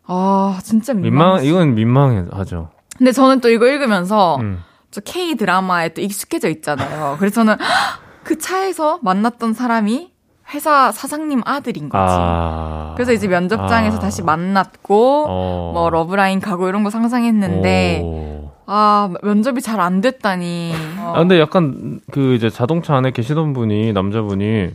[0.06, 1.36] 아 진짜 민망.
[1.36, 2.70] 민망 이건 민망하죠.
[2.98, 4.64] 근데 저는 또 이거 읽으면서 음.
[4.90, 7.16] 저 K 드라마에 또 익숙해져 있잖아요.
[7.20, 7.58] 그래서 저는
[8.24, 10.12] 그 차에서 만났던 사람이
[10.54, 12.14] 회사 사장님 아들인 거지.
[12.18, 12.94] 아.
[12.96, 14.00] 그래서 이제 면접장에서 아.
[14.00, 15.72] 다시 만났고 어.
[15.74, 18.52] 뭐 러브라인 가고 이런 거 상상했는데 오.
[18.66, 20.74] 아 면접이 잘 안 됐다니.
[21.00, 21.14] 어.
[21.16, 24.70] 아, 근데 약간 그 이제 자동차 안에 계시던 분이 남자분이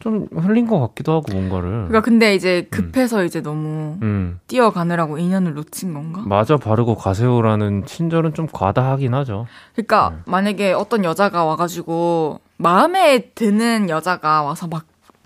[0.00, 1.70] 좀 흘린 것 같기도 하고 뭔가를.
[1.70, 4.40] 그러니까 근데 이제 급해서 이제 너무 음.
[4.48, 6.22] 뛰어가느라고 인연을 놓친 건가?
[6.26, 9.46] 마저 바르고 가세요라는 친절은 좀 과다하긴 하죠.
[9.74, 10.16] 그러니까 네.
[10.26, 14.84] 만약에 어떤 여자가 와가지고 마음에 드는 여자가 와서 막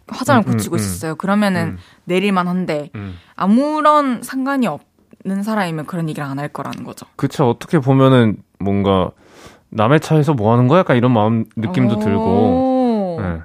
[0.09, 0.79] 화장을 음, 음, 고치고 음.
[0.79, 1.15] 있었어요.
[1.17, 1.79] 그러면은 음.
[2.05, 3.17] 내릴만 한데 음.
[3.35, 7.07] 아무런 상관이 없는 사람이면 그런 얘기를 안 할 거라는 거죠.
[7.17, 7.49] 그쵸.
[7.49, 9.11] 어떻게 보면은 뭔가
[9.71, 10.81] 남의 차에서 뭐 하는 거야?
[10.81, 12.23] 약간 이런 마음 느낌도 들고.
[12.23, 13.21] 오.
[13.21, 13.41] 네.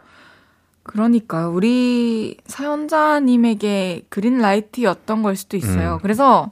[0.84, 1.52] 그러니까요.
[1.52, 5.93] 우리 사연자님에게 그린라이트였던 걸 수도 있어요.
[5.95, 6.00] 음.
[6.02, 6.52] 그래서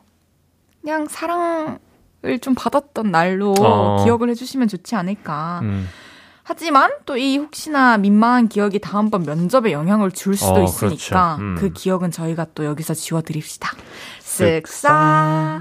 [0.81, 1.79] 그냥 사랑을
[2.41, 4.03] 좀 받았던 날로 어.
[4.03, 5.59] 기억을 해주시면 좋지 않을까.
[5.63, 5.87] 음.
[6.47, 11.41] 하지만 또 이 혹시나 민망한 기억이 다음번 면접에 영향을 줄 수도 어, 있으니까 그렇죠.
[11.41, 11.55] 음.
[11.57, 13.71] 그 기억은 저희가 또 여기서 지워드립시다.
[14.21, 15.59] 쓱싹.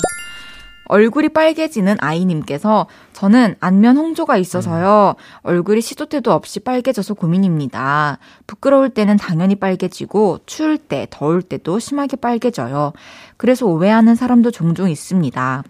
[0.86, 5.14] 얼굴이 빨개지는 아이님께서 저는 안면 홍조가 있어서요.
[5.42, 8.18] 얼굴이 시도 때도 없이 빨개져서 고민입니다.
[8.46, 12.92] 부끄러울 때는 당연히 빨개지고 추울 때, 더울 때도 심하게 빨개져요.
[13.38, 15.64] 그래서 오해하는 사람도 종종 있습니다.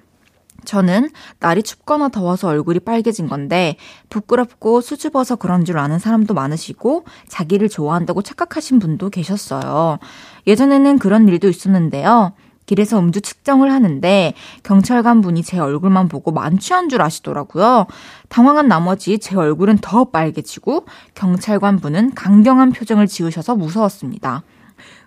[0.65, 3.77] 저는 날이 춥거나 더워서 얼굴이 빨개진 건데
[4.11, 9.99] 부끄럽고 수줍어서 그런 줄 아는 사람도 많으시고 자기를 좋아한다고 착각하신 분도 계셨어요.
[10.47, 12.33] 예전에는 그런 일도 있었는데요.
[12.67, 17.87] 길에서 음주 측정을 하는데 경찰관 분이 제 얼굴만 보고 만취한 줄 아시더라고요.
[18.29, 24.43] 당황한 나머지 제 얼굴은 더 빨개지고 경찰관 분은 강경한 표정을 지으셔서 무서웠습니다.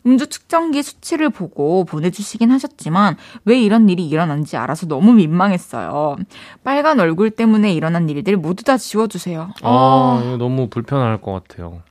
[0.05, 6.15] 음주 측정기 수치를 보고 보내주시긴 하셨지만 왜 이런 일이 일어난지 알아서 너무 민망했어요.
[6.63, 9.49] 빨간 얼굴 때문에 일어난 일들 모두 다 지워주세요.
[9.63, 11.81] 아, 이거 너무 불편할 것 같아요.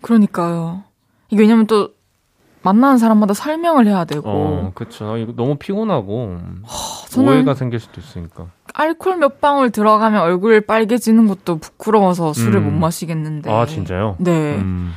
[0.00, 0.84] 그러니까요.
[1.30, 1.90] 이게 왜냐면 또
[2.62, 5.16] 만나는 사람마다 설명을 해야 되고 어, 그쵸.
[5.18, 6.38] 이거 너무 피곤하고
[7.08, 8.46] 저는- 오해가 생길 수도 있으니까.
[8.74, 12.64] 알코올 몇 방울 들어가면 얼굴 빨개지는 것도 부끄러워서 술을 음.
[12.64, 13.50] 못 마시겠는데.
[13.52, 14.16] 아, 진짜요?
[14.18, 14.56] 네.
[14.56, 14.92] 음.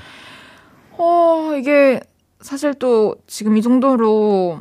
[0.97, 1.99] 어, 이게
[2.41, 4.60] 사실 또 지금 이 정도로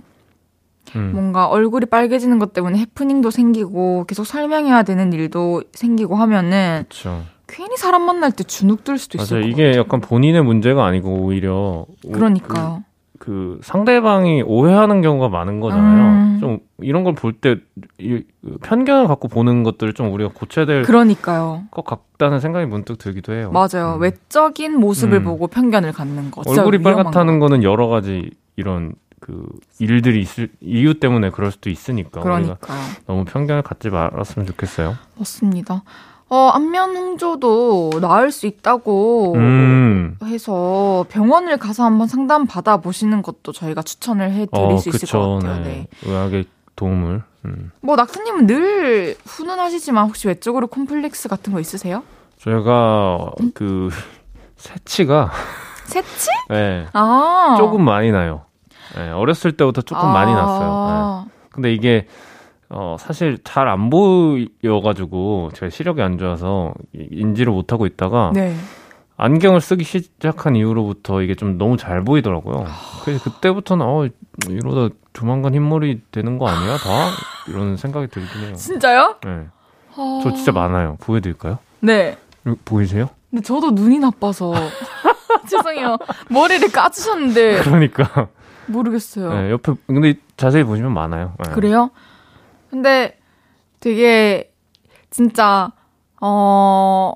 [0.96, 1.10] 음.
[1.12, 7.22] 뭔가 얼굴이 빨개지는 것 때문에 해프닝도 생기고 계속 설명해야 되는 일도 생기고 하면은 그쵸.
[7.46, 9.42] 괜히 사람 만날 때 주눅 들 수도 맞아요.
[9.44, 9.80] 것 이게 같아요.
[9.82, 12.82] 약간 본인의 문제가 아니고 오히려 오- 그러니까요.
[13.18, 16.02] 그, 그 상대방이 오해하는 경우가 많은 거잖아요.
[16.04, 16.38] 음.
[16.40, 17.56] 좀 이런 걸 볼 때
[18.62, 21.64] 편견을 갖고 보는 것들을 좀 우리가 고쳐야 될것 그러니까요.
[21.70, 23.50] 같다는 생각이 문득 들기도 해요.
[23.52, 23.94] 맞아요.
[23.96, 24.00] 음.
[24.02, 25.24] 외적인 모습을 음.
[25.24, 26.42] 보고 편견을 갖는 거.
[26.46, 27.46] 얼굴이 빨갛다는 거.
[27.48, 29.46] 거는 여러 가지 이런 그
[29.80, 32.78] 일들이 있을 이유 때문에 그럴 수도 있으니까 우리가 그러니까요.
[33.06, 34.94] 너무 편견을 갖지 말았으면 좋겠어요.
[35.18, 35.82] 맞습니다.
[36.30, 40.16] 어, 안면 홍조도 나을 수 있다고 음.
[40.24, 45.00] 해서 병원을 가서 한번 상담 받아 보시는 것도 저희가 추천을 해 드릴 어, 수 있을
[45.00, 45.18] 그쵸.
[45.18, 45.64] 것 같아요.
[45.64, 45.68] 네.
[45.70, 45.88] 네.
[46.04, 46.44] 의학의
[46.76, 47.22] 도움을.
[47.46, 47.70] 음.
[47.80, 52.02] 뭐 낙타님은 늘 훈훈하시지만 혹시 외적으로 콤플렉스 같은 거 있으세요?
[52.38, 53.88] 저희가 그
[54.56, 55.30] 새치가
[55.86, 56.28] 새치?
[56.50, 58.42] 네, 아 조금 많이 나요.
[58.96, 61.24] 네, 어렸을 때부터 조금 많이 났어요.
[61.26, 61.30] 네.
[61.50, 62.06] 근데 이게
[62.70, 68.54] 어 사실 잘 안 보여가지고 제가 시력이 안 좋아서 이- 인지를 못하고 있다가 네.
[69.16, 72.66] 안경을 쓰기 시작한 이후로부터 이게 좀 너무 잘 보이더라고요.
[73.04, 74.06] 그래서 그때부터는 어
[74.48, 77.10] 이러다 조만간 흰머리 되는 거 아니야 다
[77.48, 78.54] 이런 생각이 들긴 해요.
[78.54, 79.16] 진짜요?
[79.24, 79.46] 네.
[79.96, 80.20] 어...
[80.22, 80.96] 저 진짜 많아요.
[81.00, 81.58] 보여드릴까요?
[81.80, 82.16] 네.
[82.46, 83.08] 이거 보이세요?
[83.30, 84.52] 근데 저도 눈이 나빠서
[85.48, 85.96] 죄송해요.
[86.30, 88.28] 머리를 까주셨는데 그러니까
[88.66, 89.32] 모르겠어요.
[89.32, 91.32] 네, 옆에 근데 자세히 보시면 많아요.
[91.44, 91.50] 네.
[91.52, 91.90] 그래요?
[92.70, 93.18] 근데
[93.80, 94.52] 되게
[95.10, 95.72] 진짜
[96.20, 97.12] 어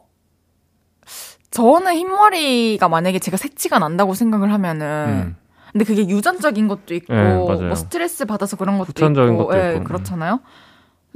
[1.50, 5.36] 저는 흰머리가 만약에 제가 색치가 난다고 생각을 하면은 음.
[5.72, 7.34] 근데 그게 유전적인 것도 있고 네.
[7.34, 9.84] 뭐 스트레스 받아서 그런 것도 있고 것도 예, 있고.
[9.84, 10.40] 그렇잖아요.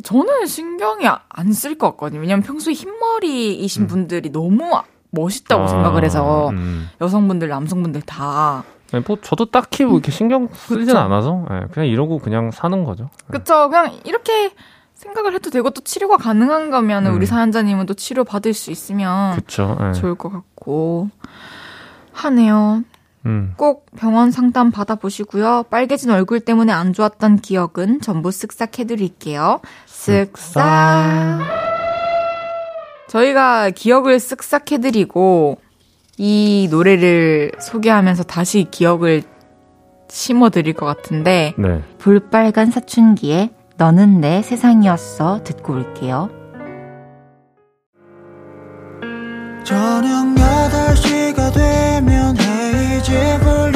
[0.02, 2.20] 저는 신경이 안 쓸 것 같거든요.
[2.20, 3.86] 왜냐면 평소에 흰머리이신 음.
[3.86, 4.70] 분들이 너무
[5.10, 6.88] 멋있다고 아, 생각을 해서 음.
[7.00, 10.98] 여성분들, 남성분들 다 네, 뭐 저도 딱히 뭐 이렇게 신경 쓰진 그쵸.
[10.98, 13.10] 않아서 네, 그냥 이러고 그냥 사는 거죠.
[13.30, 13.68] 그쵸.
[13.68, 14.52] 그냥 이렇게
[14.94, 17.16] 생각을 해도 되고 또 치료가 가능한 거면 은 음.
[17.16, 19.76] 우리 사연자님은 또 치료 받을 수 있으면 그쵸.
[19.80, 19.92] 네.
[19.92, 21.10] 좋을 것 같고
[22.12, 22.82] 하네요.
[23.26, 23.54] 음.
[23.56, 25.64] 꼭 병원 상담 받아보시고요.
[25.68, 29.60] 빨개진 얼굴 때문에 안 좋았던 기억은 전부 쓱싹 해드릴게요.
[29.86, 31.40] 쓱싹.
[33.08, 35.58] 저희가 기억을 쓱싹 해드리고
[36.18, 39.22] 이 노래를 소개하면서 다시 기억을
[40.08, 41.82] 심어드릴 것 같은데 네.
[41.98, 46.30] 볼빨간 사춘기에 너는 내 세상이었어 듣고 올게요.
[49.64, 53.75] 저녁 8시가 되면 헤이즈 볼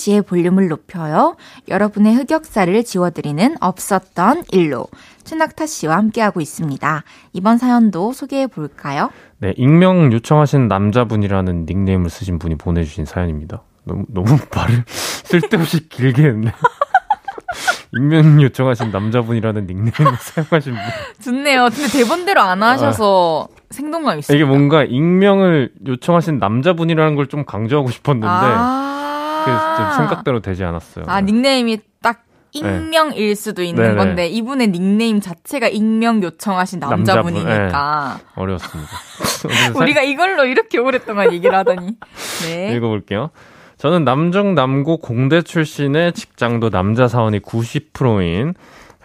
[0.00, 1.36] 지의 볼륨을 높여요.
[1.68, 4.86] 여러분의 흑역사를 지워드리는 없었던 일로
[5.24, 7.04] 최낙타 씨와 함께하고 있습니다.
[7.34, 9.10] 이번 사연도 소개해 볼까요?
[9.38, 13.62] 네, 익명 요청하신 남자분이라는 닉네임을 쓰신 분이 보내주신 사연입니다.
[13.84, 16.52] 너무, 너무 말을 쓸데없이 길게 했네.
[17.92, 20.82] 익명 요청하신 남자분이라는 닉네임을 사용하신 분.
[21.22, 21.68] 좋네요.
[21.74, 24.36] 근데 대본대로 안 하셔서 생동감 있어요.
[24.36, 28.99] 이게 뭔가 익명을 요청하신 남자분이라는 걸 좀 강조하고 싶었는데, 아~
[29.44, 31.04] 그래서 좀 생각대로 되지 않았어요.
[31.08, 33.96] 아, 닉네임이 딱 익명일 수도 있는 네네.
[33.96, 38.90] 건데 이분의 닉네임 자체가 익명 요청하신 남자분이니까 어려웠습니다.
[39.80, 41.96] 우리가 이걸로 이렇게 오랫동안 얘기를 하다니.
[42.46, 42.72] 네.
[42.76, 43.30] 읽어볼게요.
[43.76, 48.54] 저는 남중 남고 공대 출신의 직장도 남자 사원이 90%인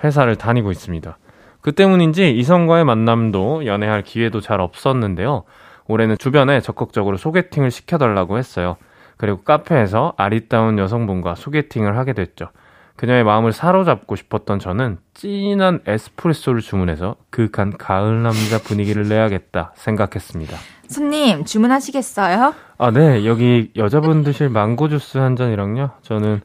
[0.04, 1.18] 회사를 다니고 있습니다.
[1.62, 5.46] 그 때문인지 이성과의 만남도 연애할 기회도 잘 없었는데요.
[5.88, 8.78] 올해는 주변에 적극적으로 소개팅을 시켜달라고 했어요.
[9.18, 12.50] 그리고 카페에서 아리따운 여성분과 소개팅을 하게 됐죠.
[12.98, 20.58] 그녀의 마음을 사로잡고 싶었던 저는 진한 에스프레소를 주문해서 그윽한 가을 남자 분위기를 내야겠다 생각했습니다.
[20.88, 22.54] 손님 주문하시겠어요?
[22.78, 23.26] 아, 네.
[23.26, 25.92] 여기 여자분 드실 망고 주스 한 잔이랑요.
[26.04, 26.42] 저는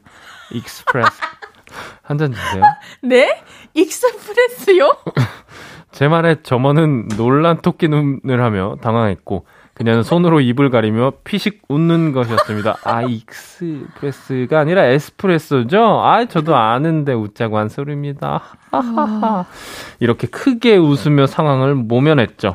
[0.51, 1.09] express
[2.03, 2.63] 한 잔 주세요.
[3.03, 3.41] 네?
[3.73, 4.97] express요?
[5.91, 9.45] 제 말에 점원은 놀란 토끼 눈을 하며 당황했고
[9.81, 12.77] 그녀는 손으로 입을 가리며 피식 웃는 것이었습니다.
[12.83, 16.01] 아, express가 아니라 에스프레소죠?
[16.03, 18.43] 아, 저도 아는데 웃자고 한 소리입니다.
[19.99, 22.53] 이렇게 크게 웃으며 상황을 모면했죠.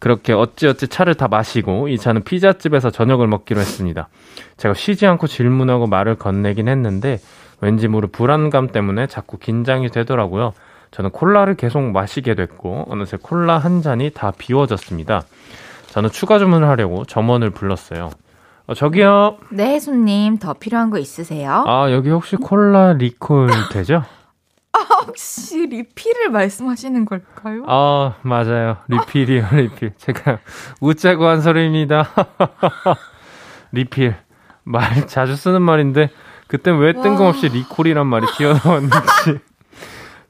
[0.00, 4.08] 그렇게 어찌어찌 차를 다 마시고 이 차는 피자집에서 저녁을 먹기로 했습니다.
[4.56, 7.20] 제가 쉬지 않고 질문하고 말을 건네긴 했는데
[7.60, 10.54] 왠지 모를 불안감 때문에 자꾸 긴장이 되더라고요.
[10.90, 15.22] 저는 콜라를 계속 마시게 됐고 어느새 콜라 한 잔이 다 비워졌습니다.
[15.94, 18.10] 저는 추가 주문을 하려고 점원을 불렀어요.
[18.66, 19.38] 어, 저기요.
[19.50, 21.62] 네, 손님 더 필요한 거 있으세요?
[21.68, 24.02] 아 여기 혹시 콜라 리콜 되죠?
[25.06, 27.62] 혹시 리필을 말씀하시는 걸까요?
[27.68, 30.38] 아 맞아요 리필이요 리필 제가
[30.80, 32.08] 웃자고 한 소리입니다
[33.70, 34.16] 리필
[34.64, 36.10] 말 자주 쓰는 말인데
[36.48, 39.38] 그때 왜 뜬금없이 리콜이란 말이 튀어나왔는지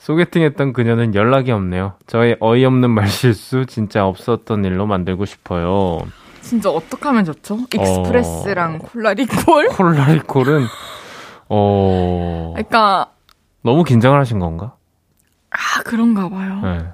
[0.04, 6.00] 소개팅했던 그녀는 연락이 없네요 저의 어이없는 말실수 진짜 없었던 일로 만들고 싶어요
[6.42, 7.58] 진짜 어떻게 하면 좋죠?
[7.74, 9.68] express랑 콜라 리콜?
[9.72, 10.66] 콜라 리콜은
[11.48, 13.12] 어 그러니까
[13.62, 14.76] 너무 긴장을 하신 건가?
[15.50, 16.60] 아 그런가 봐요.
[16.62, 16.84] 네.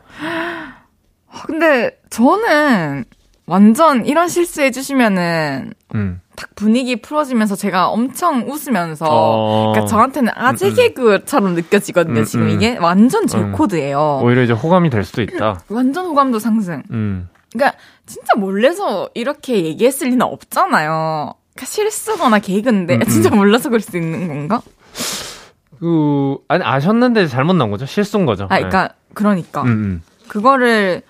[1.46, 3.04] 근데 저는
[3.46, 6.20] 완전 이런 실수 해주시면은 음.
[6.40, 9.72] 딱 분위기 풀어지면서 제가 엄청 웃으면서 어.
[9.72, 10.74] 그러니까 저한테는 아재 음, 음.
[10.74, 12.20] 개그처럼 느껴지거든요.
[12.20, 12.50] 음, 지금 음.
[12.50, 13.52] 이게 완전 제 음.
[13.52, 14.20] 코드예요.
[14.22, 15.60] 오히려 이제 호감이 될 수도 있다.
[15.68, 16.82] 완전 호감도 상승.
[16.92, 17.28] 음.
[17.52, 17.76] 그러니까
[18.06, 21.34] 진짜 몰래서 이렇게 얘기했을 리는 없잖아요.
[21.54, 23.06] 그러니까 실수거나 개그인데 음, 음.
[23.06, 24.62] 진짜 몰라서 그럴 수 있는 건가?
[25.78, 27.84] 그 아니 아셨는데 잘못 나온 거죠?
[27.84, 28.44] 실수인 거죠.
[28.44, 29.70] 아, 그러니까 그러니까 네.
[29.70, 31.02] 음, 그거를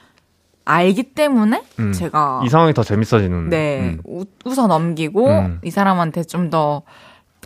[0.65, 1.93] 알기 때문에 음.
[1.93, 3.49] 제가 이 상황이 더 재밌어지는.
[3.49, 4.01] 네 음.
[4.05, 5.61] 웃, 웃어 넘기고 음.
[5.65, 6.83] 이 사람한테 좀 더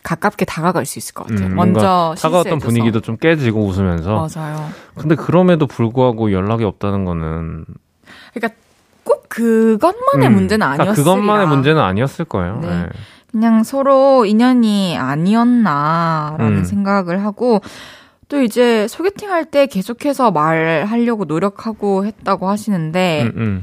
[0.05, 1.49] 가깝게 다가갈 수 있을 것 같아요.
[1.49, 2.67] 음, 먼저 차가웠던 실수해줘서.
[2.67, 4.29] 분위기도 좀 깨지고 웃으면서.
[4.35, 4.69] 맞아요.
[4.95, 7.65] 근데 그럼에도 불구하고 연락이 없다는 거는
[8.35, 8.61] 그러니까
[9.03, 10.95] 꼭 그것만의 음, 문제는 그러니까 아니었으리라.
[10.95, 12.59] 그것만의 문제는 아니었을 거예요.
[12.61, 12.69] 네.
[12.69, 12.87] 네.
[13.33, 16.65] 그냥 서로 인연이 아니었나라는 음.
[16.65, 17.61] 생각을 하고
[18.35, 23.63] 또 이제 소개팅 할 때 계속해서 말하려고 노력하고 했다고 하시는데 음, 음.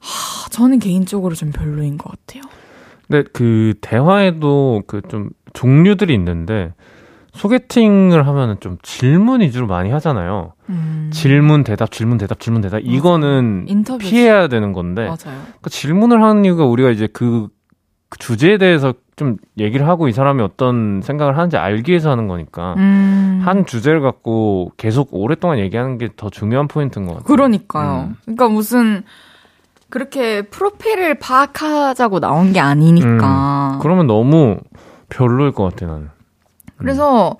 [0.00, 2.42] 아, 저는 개인적으로 좀 별로인 것 같아요.
[3.06, 6.72] 근데 그 대화에도 그 좀 종류들이 있는데
[7.34, 10.54] 소개팅을 하면은 좀 질문 위주로 많이 하잖아요.
[10.68, 15.16] 음, 질문 대답 질문 대답 질문 대답 이거는 인터뷰 피해야 되는 건데 맞아요.
[15.44, 17.46] 그러니까 질문을 하는 이유가 우리가 이제 그,
[18.08, 22.72] 그 주제에 대해서 좀 얘기를 하고 이 사람이 어떤 생각을 하는지 알기 위해서 하는 거니까
[22.78, 23.42] 음.
[23.44, 27.26] 한 주제를 갖고 계속 오랫동안 얘기하는 게 더 중요한 포인트인 것 같아요.
[27.26, 28.06] 그러니까요.
[28.08, 28.16] 음.
[28.24, 29.02] 그러니까 무슨
[29.90, 33.78] 그렇게 프로필을 파악하자고 나온 게 아니니까.
[33.82, 34.56] 그러면 너무
[35.10, 36.08] 별로일 것 같아 나는.
[36.78, 37.36] 그래서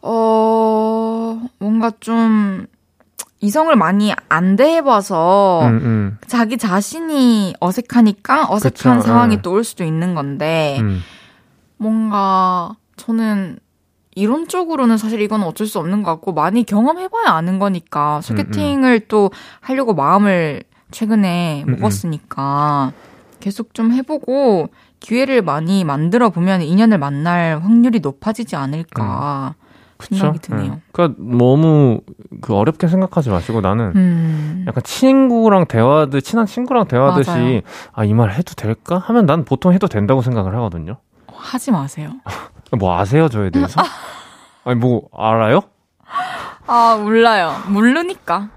[0.00, 2.66] 어 뭔가 좀
[3.40, 9.42] 이성을 많이 안 대해봐서 음, 음, 자기 자신이 어색하니까 어색한 그쵸, 상황이 예.
[9.42, 11.00] 또올 수도 있는 건데 음.
[11.76, 13.58] 뭔가 저는
[14.16, 19.30] 이론적으로는 사실 이건 어쩔 수 없는 것 같고 많이 경험해봐야 아는 거니까 소개팅을 또
[19.60, 21.76] 하려고 마음을 최근에 음, 음.
[21.78, 22.92] 먹었으니까
[23.38, 24.68] 계속 좀 해보고
[24.98, 29.67] 기회를 많이 만들어 보면 인연을 만날 확률이 높아지지 않을까 그쵸?
[30.00, 30.72] 생각이 드네요.
[30.74, 30.80] 예.
[30.92, 32.00] 그러니까 너무
[32.40, 34.64] 그 어렵게 생각하지 마시고 나는 음.
[34.68, 37.62] 약간 친구랑 대화하듯 친한 친구랑 대화하듯이.
[37.92, 40.96] 아 이 말 해도 될까 하면 난 보통 해도 된다고 생각을 하거든요.
[41.32, 42.10] 하지 마세요.
[42.78, 43.80] 뭐 아세요, 저에 대해서?
[44.64, 45.62] 아니, 뭐, 알아요?
[46.66, 47.52] 아, 몰라요.
[47.68, 48.50] 모르니까.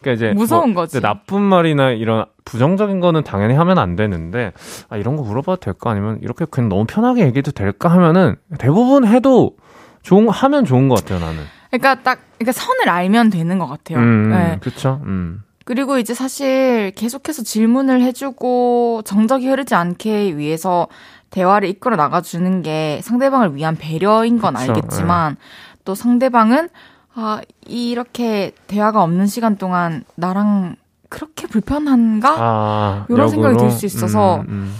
[0.00, 1.00] 그러니까 이제 무서운 뭐 거지.
[1.00, 4.52] 나쁜 말이나 이런 부정적인 거는 당연히 하면 안 되는데
[4.88, 9.56] 아 이런 거 물어봐도 될까 아니면 이렇게 그냥 너무 편하게 얘기해도 될까 하면은 대부분 해도
[10.02, 11.44] 좋은 하면 좋은 것 같아요 나는.
[11.70, 13.98] 그러니까 딱, 그러니까 선을 알면 되는 것 같아요.
[13.98, 14.58] 음, 네.
[14.60, 15.00] 그렇죠.
[15.04, 15.42] 음.
[15.64, 20.88] 그리고 이제 사실 계속해서 질문을 해주고 정적이 흐르지 않게 위해서
[21.30, 25.36] 대화를 이끌어 나가주는 게 상대방을 위한 배려인 건 그쵸, 알겠지만
[25.84, 26.70] 또 상대방은
[27.14, 30.76] 아, 이렇게 대화가 없는 시간 동안 나랑
[31.10, 32.36] 그렇게 불편한가?
[32.38, 33.68] 아 이런 생각이 역으로?
[33.68, 34.74] 들수 있어서 음, 음.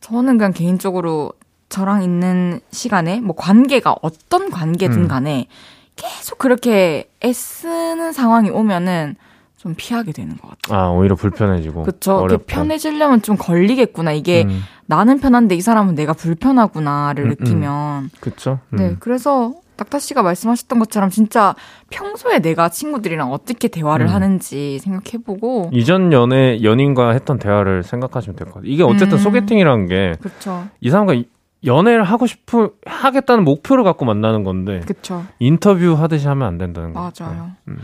[0.00, 1.32] 저는 그냥 개인적으로
[1.74, 5.08] 저랑 있는 시간에 뭐 관계가 어떤 관계든 음.
[5.08, 5.48] 간에
[5.96, 9.16] 계속 그렇게 애쓰는 상황이 오면은
[9.56, 10.78] 좀 피하게 되는 것 같아요.
[10.80, 11.82] 아 오히려 불편해지고.
[12.20, 12.44] 어렵고.
[12.46, 14.12] 편해지려면 좀 걸리겠구나.
[14.12, 18.10] 이게 음, 나는 편한데 이 사람은 내가 불편하구나를 음, 느끼면.
[18.20, 18.60] 그쵸.
[18.74, 18.76] 음.
[18.76, 18.96] 네.
[19.00, 21.56] 그래서 낙타 씨가 말씀하셨던 것처럼 진짜
[21.90, 24.12] 평소에 내가 친구들이랑 어떻게 대화를 음.
[24.12, 25.70] 하는지 생각해보고.
[25.72, 28.70] 이전 연애 연인과 했던 대화를 생각하시면 될 것 같아요.
[28.70, 29.22] 이게 어쨌든 음.
[29.22, 30.66] 소개팅이라는 게이 그쵸.
[30.88, 31.26] 사람과 이-
[31.64, 35.24] 연애를 하고 싶은 하겠다는 목표를 갖고 만나는 건데 그쵸.
[35.38, 37.10] 인터뷰 하듯이 하면 안 된다는 거.
[37.18, 37.52] 맞아요.
[37.68, 37.78] 음.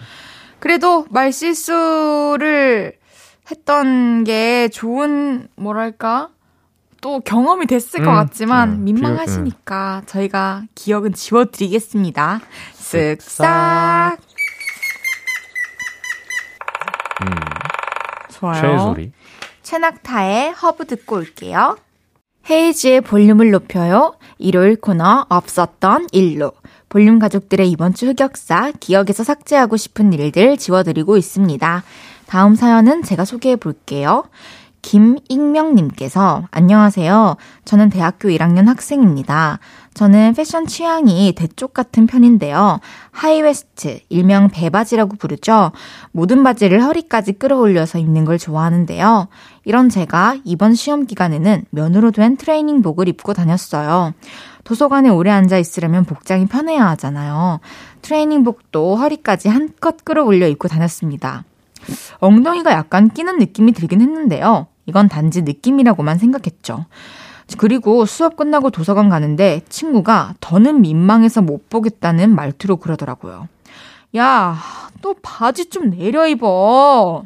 [0.58, 2.92] 그래도 말 실수를
[3.50, 6.28] 했던 게 좋은, 뭐랄까,
[7.00, 12.40] 또 경험이 됐을 것 음, 같지만 음, 민망하시니까 저희가 기억은 지워드리겠습니다.
[12.74, 13.16] 쓱싹.
[13.16, 14.18] 쓱싹.
[17.22, 17.30] 음.
[18.30, 18.60] 좋아요.
[18.60, 19.12] 최소리.
[19.62, 21.76] 최낙타의 허브 듣고 올게요.
[22.48, 24.14] 헤이즈의 볼륨을 높여요.
[24.38, 26.52] 일요일 코너 없었던 일로.
[26.88, 31.84] 볼륨 가족들의 이번 주 흑역사, 기억에서 삭제하고 싶은 일들 지워드리고 있습니다.
[32.26, 34.24] 다음 사연은 제가 소개해 볼게요.
[34.82, 37.36] 김익명님께서 안녕하세요.
[37.64, 39.58] 저는 대학교 1학년 학생입니다.
[39.94, 42.80] 저는 패션 취향이 대쪽 같은 편인데요.
[43.10, 45.72] high waist, 일명 배바지라고 부르죠.
[46.12, 49.28] 모든 바지를 허리까지 끌어올려서 입는 걸 좋아하는데요.
[49.64, 54.14] 이런 제가 이번 시험 기간에는 면으로 된 트레이닝복을 입고 다녔어요.
[54.64, 57.60] 도서관에 오래 앉아 있으려면 복장이 편해야 하잖아요.
[58.02, 61.44] 트레이닝복도 허리까지 한껏 끌어올려 입고 다녔습니다.
[62.18, 64.66] 엉덩이가 약간 끼는 느낌이 들긴 했는데요.
[64.86, 66.86] 이건 단지 느낌이라고만 생각했죠.
[67.58, 73.48] 그리고 수업 끝나고 도서관 가는데 친구가 더는 민망해서 못 보겠다는 말투로 그러더라고요.
[74.16, 74.56] 야,
[75.02, 77.24] 너 바지 좀 내려 입어.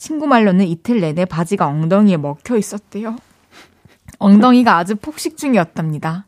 [0.00, 3.16] 친구 말로는 이틀 내내 바지가 엉덩이에 먹혀 있었대요.
[4.18, 6.24] 엉덩이가 아주 폭식 중이었답니다.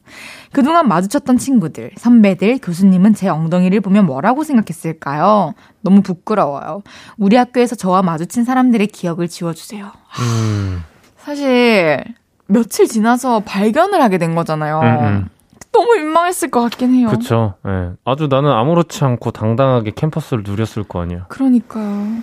[0.52, 5.54] 그동안 마주쳤던 친구들, 선배들, 교수님은 제 엉덩이를 보면 뭐라고 생각했을까요?
[5.80, 6.82] 너무 부끄러워요.
[7.16, 9.90] 우리 학교에서 저와 마주친 사람들의 기억을 지워주세요.
[10.20, 10.82] 음.
[11.16, 12.04] 사실
[12.46, 14.80] 며칠 지나서 발견을 하게 된 거잖아요.
[14.80, 15.28] 음, 음.
[15.72, 17.08] 너무 민망했을 것 같긴 해요.
[17.08, 17.54] 그쵸.
[17.66, 17.92] 예.
[18.04, 21.24] 아주 나는 아무렇지 않고 당당하게 캠퍼스를 누렸을 거 아니야.
[21.28, 22.22] 그러니까요.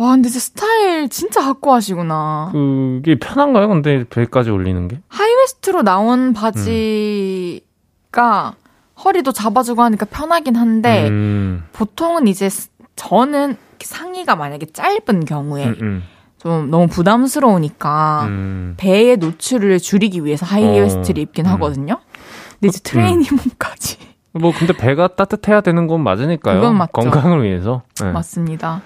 [0.00, 2.50] 와, 근데 진짜 스타일 진짜 확고하시구나.
[2.52, 3.68] 그게 편한가요?
[3.68, 4.98] 근데 배까지 올리는 게?
[5.08, 7.62] high waist로 나온 바지가
[9.04, 11.64] 허리도 잡아주고 하니까 편하긴 한데 음.
[11.74, 16.02] 보통은 이제 스- 저는 상의가 만약에 짧은 경우에 음, 음.
[16.38, 18.74] 좀 너무 부담스러우니까 음.
[18.78, 21.50] 배의 노출을 줄이기 위해서 high waist를 어, 입긴 음.
[21.52, 21.98] 하거든요.
[22.54, 23.98] 근데 이제 트레이닝복까지
[24.32, 26.54] 뭐 근데 배가 따뜻해야 되는 건 맞으니까요.
[26.60, 26.92] 그건 맞죠.
[26.92, 27.82] 건강을 위해서.
[28.00, 28.10] 네.
[28.12, 28.80] 맞습니다.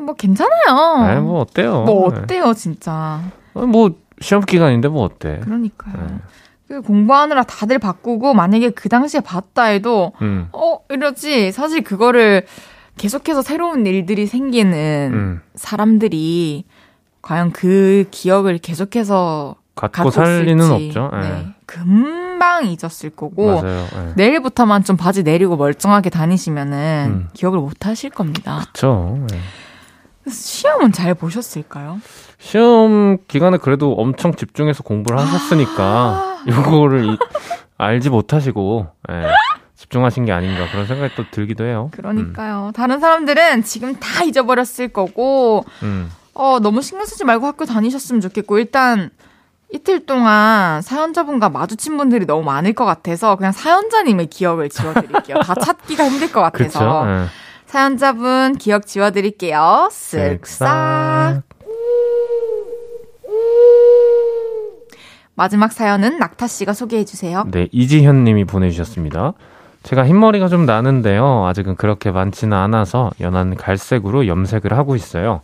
[0.00, 1.06] 뭐 괜찮아요.
[1.06, 1.82] 네, 뭐 어때요?
[1.84, 2.18] 뭐 네.
[2.20, 3.20] 어때요, 진짜.
[3.54, 5.40] 어, 뭐 시험 기간인데 뭐 어때?
[5.44, 5.94] 그러니까요.
[6.08, 6.18] 네.
[6.68, 10.48] 그 공부하느라 다들 바꾸고 만약에 그 당시에 봤다 해도 음.
[10.52, 12.44] 어 이러지 사실 그거를
[12.98, 15.40] 계속해서 새로운 일들이 생기는 음.
[15.54, 16.64] 사람들이
[17.22, 20.98] 과연 그 기억을 계속해서 갖고 갖고 살 리는 있을지.
[20.98, 21.10] 없죠.
[21.16, 21.20] 예.
[21.20, 21.46] 네.
[21.66, 23.84] 금방 잊었을 거고 맞아요.
[23.94, 24.12] 예.
[24.16, 27.28] 내일부터만 좀 바지 내리고 멀쩡하게 다니시면은 음.
[27.32, 28.64] 기억을 못 하실 겁니다.
[29.32, 29.38] 예.
[30.28, 32.00] 시험은 잘 보셨을까요?
[32.38, 36.42] 시험 기간에 그래도 엄청 집중해서 공부를 하셨으니까 아.
[36.46, 37.18] 이거를 이-
[37.78, 39.26] 알지 못하시고 예,
[39.76, 41.90] 집중하신 게 아닌가 그런 생각이 또 들기도 해요.
[41.92, 42.72] 그러니까요.
[42.74, 46.10] 다른 사람들은 지금 다 잊어버렸을 거고 음.
[46.34, 49.08] 어, 너무 신경 쓰지 말고 학교 다니셨으면 좋겠고, 일단
[49.72, 55.38] 이틀 동안 사연자분과 마주친 분들이 너무 많을 것 같아서 그냥 사연자님의 기억을 지워드릴게요.
[55.38, 56.78] 다 찾기가 힘들 것 그쵸.
[56.78, 57.04] 같아서.
[57.08, 57.26] 예.
[57.66, 59.88] 사연자분 기억 지워드릴게요.
[59.90, 61.42] 쓱싹.
[65.34, 67.44] 마지막 사연은 낙타 씨가 소개해 주세요.
[67.50, 69.34] 네, 이지현 님이 보내주셨습니다.
[69.82, 71.44] 제가 흰머리가 좀 나는데요.
[71.46, 75.42] 아직은 그렇게 많지는 않아서 연한 갈색으로 염색을 하고 있어요.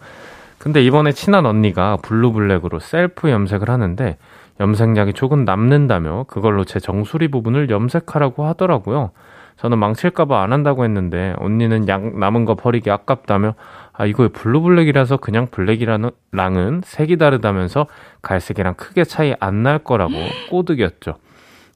[0.58, 4.16] 근데 이번에 친한 언니가 blue black으로 셀프 염색을 하는데
[4.60, 9.10] 염색약이 조금 남는다며 그걸로 제 정수리 부분을 염색하라고 하더라고요.
[9.56, 13.54] 저는 망칠까봐 안 한다고 했는데 언니는 약 남은 거 버리기 아깝다며
[13.92, 17.86] 아 이거 블루블랙이라서 그냥 블랙이랑은 색이 다르다면서
[18.22, 20.12] 갈색이랑 크게 차이 안 날 거라고
[20.50, 21.14] 꼬드겼죠.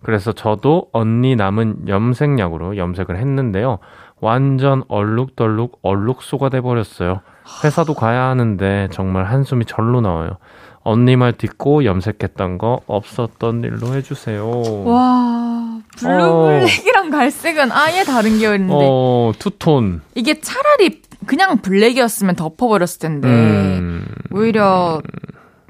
[0.03, 3.79] 그래서 저도 언니 남은 염색약으로 염색을 했는데요.
[4.20, 7.20] 완전 얼룩덜룩 얼룩소가 돼버렸어요.
[7.64, 10.39] 회사도 가야 하는데 정말 한숨이 절로 나와요.
[10.87, 14.84] 언니 말 듣고 염색했던 거 없었던 일로 해주세요.
[14.84, 18.72] 와, blue black이랑 갈색은 아예 다른 계열인데.
[18.72, 20.03] 어, two tone.
[20.14, 23.26] 이게 차라리 그냥 블랙이었으면 덮어버렸을 텐데.
[23.26, 25.03] 음, 오히려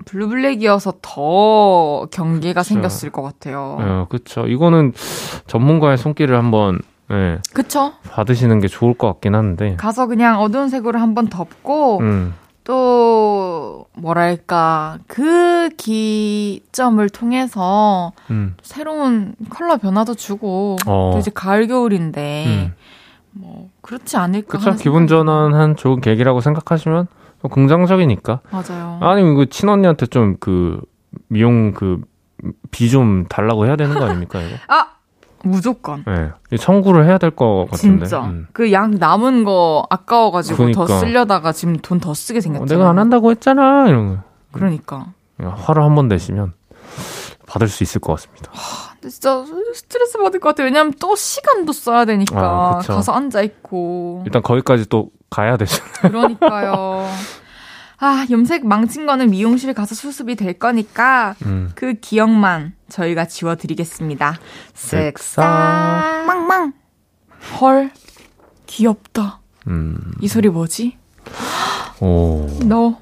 [0.05, 2.75] blue black이어서 더 경계가 그쵸.
[2.75, 3.79] 생겼을 것 같아요.
[3.81, 4.47] 어, 그쵸.
[4.47, 4.93] 이거는
[5.47, 7.95] 전문가의 손길을 한번, 예, 그쵸?
[8.11, 9.77] 받으시는 게 좋을 것 같긴 한데.
[9.77, 12.35] 가서 그냥 어두운 색으로 한번 덮고, 음,
[12.67, 21.11] 또, 뭐랄까, 그 기점을 통해서 음, 새로운 컬러 변화도 주고, 어.
[21.15, 22.75] 또 이제 가을, 겨울인데, 음.
[23.31, 24.59] 뭐, 그렇지 않을까.
[24.59, 24.75] 그쵸.
[24.75, 27.07] 기분 전환한 좋은 계기라고 생각하시면
[27.41, 28.41] 또 긍정적이니까.
[28.51, 28.99] 맞아요.
[29.01, 30.81] 아니면 그 친언니한테 좀 그
[31.29, 32.01] 미용 그
[32.71, 34.57] 비 좀 달라고 해야 되는 거 아닙니까, 이거?
[34.69, 34.89] 아!
[35.45, 36.05] 무조건.
[36.09, 36.57] 예.
[36.57, 38.07] 청구를 해야 될 것 같은데.
[38.07, 38.25] 진짜.
[38.25, 38.47] 음.
[38.53, 40.87] 그양 남은 거 아까워가지고 그러니까.
[40.87, 42.79] 더 쓰려다가 지금 돈 더 쓰게 어, 생겼잖아.
[42.79, 44.23] 내가 안 한다고 했잖아, 이런 거.
[44.53, 45.07] 그러니까.
[45.39, 46.55] 화를 한 번 내시면
[47.47, 48.51] 받을 수 있을 것 같습니다.
[48.95, 50.63] 근데 진짜 스트레스 받을 것 같아.
[50.65, 52.41] 왜냐면 또 시간도 써야 되니까.
[52.41, 52.79] 아.
[52.85, 54.23] 가서 앉아있고.
[54.27, 55.83] 일단 거기까지 또 가야 되죠.
[56.01, 57.07] 그러니까요.
[57.99, 61.73] 아, 염색 망친 거는 미용실 가서 수습이 될 거니까 음.
[61.75, 64.39] 그 기억만 저희가 지워드리겠습니다.
[64.75, 65.43] 쓱싹.
[66.27, 66.73] 망망.
[67.61, 67.91] 헐,
[68.67, 69.41] 귀엽다.
[69.69, 69.97] 음.
[70.21, 70.97] 이 소리 뭐지?
[72.01, 72.47] 오.
[72.65, 72.99] 너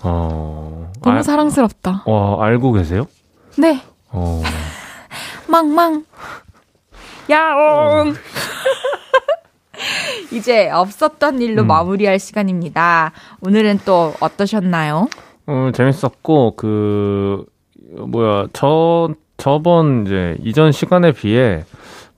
[0.00, 0.92] 어.
[1.02, 2.04] 너무 알- 사랑스럽다.
[2.06, 3.06] 와, 알고 계세요?
[3.58, 4.42] 네, 어.
[5.48, 6.04] 망망.
[7.30, 8.14] 야옹.
[10.32, 11.66] 이제 없었던 일로 음.
[11.68, 13.12] 마무리할 시간입니다.
[13.40, 15.08] 오늘은 또 어떠셨나요?
[15.46, 17.44] 어, 재밌었고, 그,
[17.98, 21.64] 뭐야, 저, 저번 이제 이전 시간에 비해,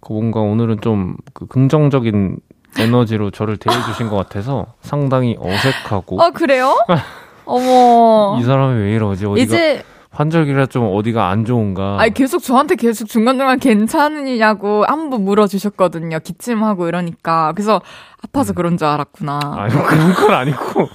[0.01, 2.39] 그 뭔가 오늘은 좀 그 긍정적인
[2.79, 6.77] 에너지로 저를 대해주신 것 같아서 상당히 어색하고, 어, 그래요?
[7.47, 8.39] 어머.
[8.41, 9.27] 이 사람이 왜 이러지?
[9.27, 9.83] 어디가, 이제
[10.15, 11.97] 환절기라 좀 어디가 안 좋은가?
[12.01, 16.21] 아니 계속 저한테 계속 중간중간 괜찮으냐고 안부 물어주셨거든요.
[16.21, 17.83] 기침하고 이러니까 그래서
[18.23, 19.41] 아파서 그런 줄 알았구나.
[19.57, 20.89] 아니, 그런 건 아니고.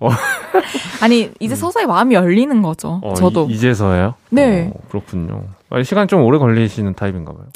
[1.02, 3.00] 아니 이제 서서히 마음이 열리는 거죠.
[3.02, 4.70] 어, 저도 이, 제서예요 네.
[4.72, 5.44] 어, 그렇군요.
[5.70, 7.46] 아니, 시간이 좀 오래 걸리시는 타입인가 봐요.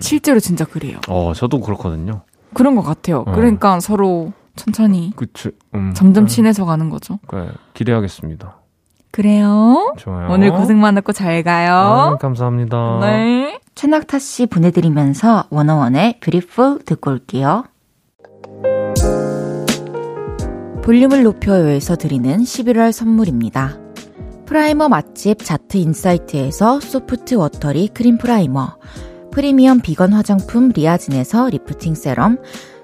[0.00, 0.98] 실제로 진짜 그래요.
[1.08, 2.22] 어, 저도 그렇거든요.
[2.54, 3.24] 그런 것 같아요.
[3.26, 3.32] 어.
[3.32, 5.92] 그러니까 서로 천천히 그치, 음.
[5.94, 7.18] 점점 친해져 가는 거죠.
[7.32, 8.61] 네, 기대하겠습니다.
[9.12, 9.94] 그래요.
[9.98, 10.30] 좋아요.
[10.30, 12.18] 오늘 고생 많았고 잘 아, 가요.
[12.20, 12.98] 감사합니다.
[13.02, 13.60] 네.
[13.74, 17.64] 최낙타 씨 보내드리면서 워너원의 Beautiful 듣고 올게요.
[20.82, 23.78] 볼륨을 높여요에서 드리는 11월 선물입니다.
[24.46, 28.76] 프라이머 맛집 자트 인사이트에서 soft watery 크림 primer,
[29.30, 32.38] 프리미엄 비건 화장품 리아진에서 lifting serum,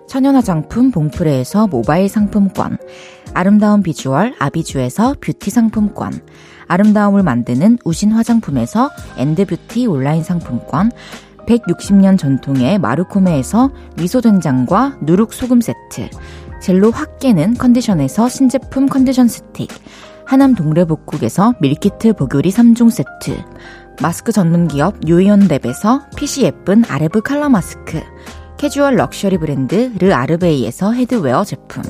[0.08, 2.78] 천연 화장품 봉프레에서 모바일 상품권,
[3.34, 6.12] 아름다운 비주얼 아비주에서 뷰티 상품권,
[6.66, 10.90] 아름다움을 만드는 우신 화장품에서 엔드뷰티 온라인 상품권,
[11.46, 16.10] 160년 전통의 마루코메에서 미소된장과 누룩소금 세트,
[16.60, 19.70] 젤로 확 깨는 컨디션에서 신제품 컨디션 스틱,
[20.26, 23.42] 하남 동래복국에서 밀키트 복요리 3종 세트,
[24.02, 28.02] 마스크 전문 기업 유이온랩에서 핏이 예쁜 아레브 칼라 마스크,
[28.58, 31.82] 캐주얼 럭셔리 브랜드 르 아르베이에서 headwear 제품,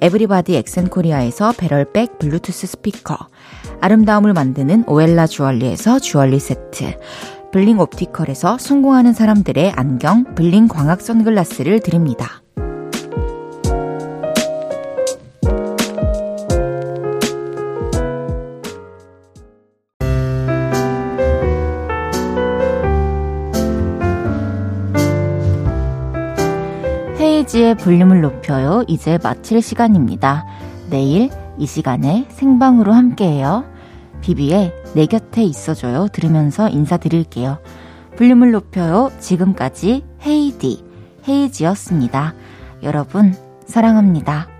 [0.00, 3.16] 에브리바디 엑센코리아에서 배럴백 블루투스 스피커,
[3.80, 6.98] 아름다움을 만드는 오엘라 주얼리에서 주얼리 세트,
[7.52, 12.39] 블링 옵티컬에서 성공하는 사람들의 안경 블링 광학 선글라스를 드립니다.
[27.50, 28.84] 헤이지의 볼륨을 높여요.
[28.86, 30.46] 이제 마칠 시간입니다.
[30.88, 33.64] 내일 이 시간에 생방으로 함께해요.
[34.20, 36.08] 비비의 내 곁에 있어줘요.
[36.08, 37.58] 들으면서 인사드릴게요.
[38.16, 39.10] 볼륨을 높여요.
[39.18, 40.84] 지금까지 헤이디,
[41.26, 42.34] 헤이지였습니다.
[42.82, 43.34] 여러분,
[43.66, 44.59] 사랑합니다.